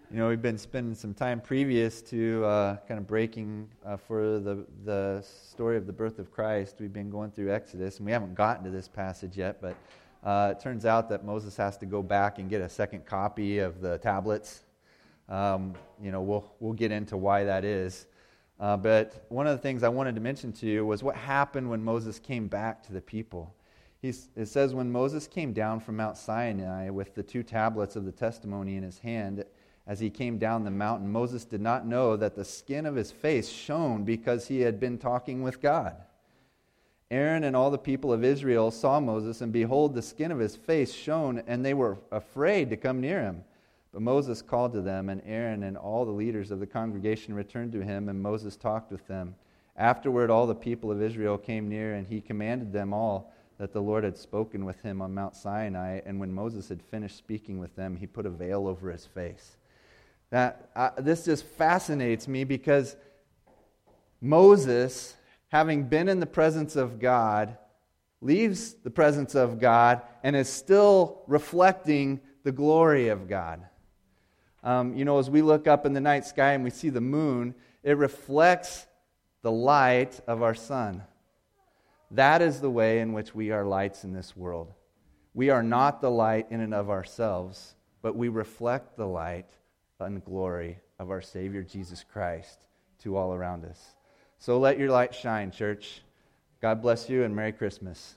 You 0.10 0.20
know, 0.20 0.30
we've 0.30 0.41
been 0.41 0.58
spending 0.58 0.95
some 0.95 1.14
time 1.14 1.39
previous 1.39 2.01
to 2.04 2.43
uh, 2.45 2.78
kind 2.88 2.99
of 2.99 3.06
breaking 3.06 3.70
uh, 3.86 3.97
for 3.97 4.39
the, 4.39 4.66
the 4.86 5.24
story 5.24 5.78
of 5.78 5.86
the 5.86 5.93
birth 5.93 6.18
of 6.18 6.32
Christ. 6.32 6.78
We've 6.80 6.93
been 6.93 7.12
going 7.12 7.30
through 7.30 7.51
Exodus, 7.51 7.97
and 7.97 8.08
we 8.08 8.12
haven't 8.12 8.34
gotten 8.34 8.64
to 8.64 8.72
this 8.72 8.88
passage 8.88 9.38
yet, 9.38 9.62
but 9.62 9.76
uh, 10.24 10.54
it 10.58 10.60
turns 10.60 10.88
out 10.88 11.10
that 11.10 11.24
Moses 11.24 11.56
has 11.58 11.78
to 11.78 11.86
go 11.86 12.01
back 12.01 12.39
and 12.39 12.49
get 12.49 12.62
a 12.62 12.70
second 12.70 13.06
copy 13.06 13.60
of 13.60 13.82
the 13.82 13.99
tablets 13.99 14.62
um, 15.30 15.74
you 16.01 16.11
know, 16.11 16.21
we'll, 16.21 16.51
we'll 16.59 16.74
get 16.74 16.91
into 16.91 17.17
why 17.17 17.43
that 17.43 17.63
is. 17.63 18.07
Uh, 18.59 18.78
but 18.78 19.26
one 19.30 19.47
of 19.47 19.57
the 19.57 19.61
things 19.61 19.84
I 19.84 19.89
wanted 19.89 20.15
to 20.15 20.21
mention 20.21 20.51
to 20.53 20.65
you 20.65 20.86
was 20.86 21.03
what 21.03 21.15
happened 21.15 21.69
when 21.69 21.84
Moses 21.84 22.19
came 22.19 22.47
back 22.47 22.84
to 22.84 22.93
the 22.93 23.01
people. 23.01 23.53
He's, 24.01 24.30
it 24.36 24.47
says, 24.47 24.74
when 24.74 24.91
Moses 24.91 25.28
came 25.28 25.53
down 25.53 25.80
from 25.80 25.97
Mount 25.97 26.17
Sinai 26.17 26.89
with 26.89 27.15
the 27.15 27.24
two 27.24 27.41
tablets 27.41 27.95
of 27.95 28.05
the 28.05 28.11
testimony 28.11 28.76
in 28.76 28.84
his 28.84 28.99
hand, 28.99 29.45
as 29.88 29.99
he 29.99 30.09
came 30.09 30.38
down 30.38 30.63
the 30.63 30.71
mountain, 30.71 31.11
Moses 31.11 31.45
did 31.45 31.61
not 31.61 31.86
know 31.86 32.15
that 32.15 32.36
the 32.36 32.45
skin 32.45 32.86
of 32.86 32.95
his 32.95 33.11
face 33.11 33.49
shone 33.49 34.03
because 34.03 34.47
he 34.47 34.61
had 34.61 34.80
been 34.80 34.97
talking 34.97 35.41
with 35.41 35.61
God. 35.61 35.95
Aaron 37.11 37.43
and 37.43 37.55
all 37.55 37.69
the 37.69 37.78
people 37.78 38.11
of 38.11 38.24
Israel 38.24 38.71
saw 38.71 38.99
Moses, 38.99 39.41
and 39.41 39.51
behold, 39.51 39.93
the 39.93 40.01
skin 40.01 40.32
of 40.32 40.39
his 40.39 40.55
face 40.55 40.93
shone, 40.93 41.43
and 41.47 41.63
they 41.63 41.74
were 41.74 41.97
afraid 42.11 42.69
to 42.69 42.78
come 42.78 43.01
near 43.01 43.21
him. 43.21 43.43
But 43.94 44.02
Moses 44.02 44.41
called 44.41 44.74
to 44.74 44.82
them, 44.82 45.10
and 45.10 45.22
Aaron 45.24 45.62
and 45.64 45.78
all 45.78 46.04
the 46.04 46.12
leaders 46.12 46.50
of 46.50 46.60
the 46.60 46.66
congregation 46.66 47.36
returned 47.36 47.72
to 47.74 47.84
him, 47.84 48.10
and 48.10 48.20
Moses 48.20 48.58
talked 48.58 48.91
with 48.91 49.08
them. 49.08 49.36
Afterward, 49.78 50.32
all 50.32 50.48
the 50.48 50.56
people 50.56 50.91
of 50.91 51.02
Israel 51.02 51.38
came 51.38 51.70
near, 51.70 51.94
and 51.94 52.08
he 52.08 52.20
commanded 52.20 52.74
them 52.74 52.91
all 52.91 53.32
that 53.60 53.72
the 53.72 53.82
Lord 53.82 54.04
had 54.04 54.18
spoken 54.18 54.66
with 54.66 54.82
him 54.82 55.00
on 55.00 55.14
Mount 55.14 55.36
Sinai. 55.36 56.02
And 56.08 56.20
when 56.20 56.34
Moses 56.34 56.70
had 56.70 56.82
finished 56.82 57.18
speaking 57.18 57.60
with 57.60 57.76
them, 57.76 57.96
he 57.96 58.08
put 58.08 58.26
a 58.26 58.32
veil 58.32 58.68
over 58.68 58.91
his 58.91 59.06
face. 59.06 59.58
That, 60.32 60.72
uh, 60.76 60.89
this 60.98 61.26
just 61.26 61.46
fascinates 61.46 62.28
me 62.28 62.44
because 62.44 62.96
Moses, 64.20 65.16
having 65.50 65.84
been 65.84 66.10
in 66.10 66.20
the 66.20 66.26
presence 66.26 66.76
of 66.76 67.00
God, 67.00 67.58
leaves 68.22 68.74
the 68.74 68.89
presence 68.89 69.36
of 69.36 69.60
God 69.60 70.02
and 70.24 70.36
is 70.36 70.50
still 70.50 71.22
reflecting 71.28 72.20
the 72.44 72.52
glory 72.52 73.10
of 73.10 73.28
God. 73.28 73.64
Um, 74.64 74.95
you 74.95 75.03
know, 75.05 75.20
as 75.20 75.30
we 75.30 75.41
look 75.41 75.68
up 75.68 75.86
in 75.86 75.93
the 75.93 76.01
night 76.01 76.26
sky 76.26 76.53
and 76.53 76.64
we 76.64 76.70
see 76.70 76.89
the 76.89 77.01
moon, 77.01 77.53
it 77.84 77.97
reflects 77.97 78.88
the 79.41 79.51
light 79.51 80.20
of 80.26 80.41
our 80.41 80.55
sun. 80.55 81.03
That 82.11 82.41
is 82.41 82.61
the 82.61 82.70
way 82.70 82.99
in 82.99 83.14
which 83.14 83.36
we 83.36 83.51
are 83.51 83.66
lights 83.66 84.03
in 84.03 84.14
this 84.14 84.38
world. 84.38 84.72
We 85.34 85.49
are 85.49 85.64
not 85.64 85.99
the 85.99 86.11
light 86.11 86.47
in 86.49 86.61
and 86.61 86.74
of 86.74 86.89
ourselves, 86.89 87.76
but 88.01 88.16
we 88.16 88.30
reflect 88.30 88.95
the 88.95 89.07
light 89.07 89.47
and 89.99 90.24
glory 90.24 90.80
of 90.99 91.09
our 91.09 91.22
Savior 91.22 91.64
Jesus 91.64 92.03
Christ 92.03 92.68
to 92.99 93.18
all 93.18 93.34
around 93.34 93.66
us. 93.66 93.95
So 94.38 94.59
let 94.59 94.78
your 94.78 94.89
light 94.89 95.16
shine, 95.16 95.51
church. 95.51 96.01
God 96.61 96.82
bless 96.82 97.09
you 97.09 97.24
and 97.24 97.36
Merry 97.36 97.51
Christmas. 97.51 98.16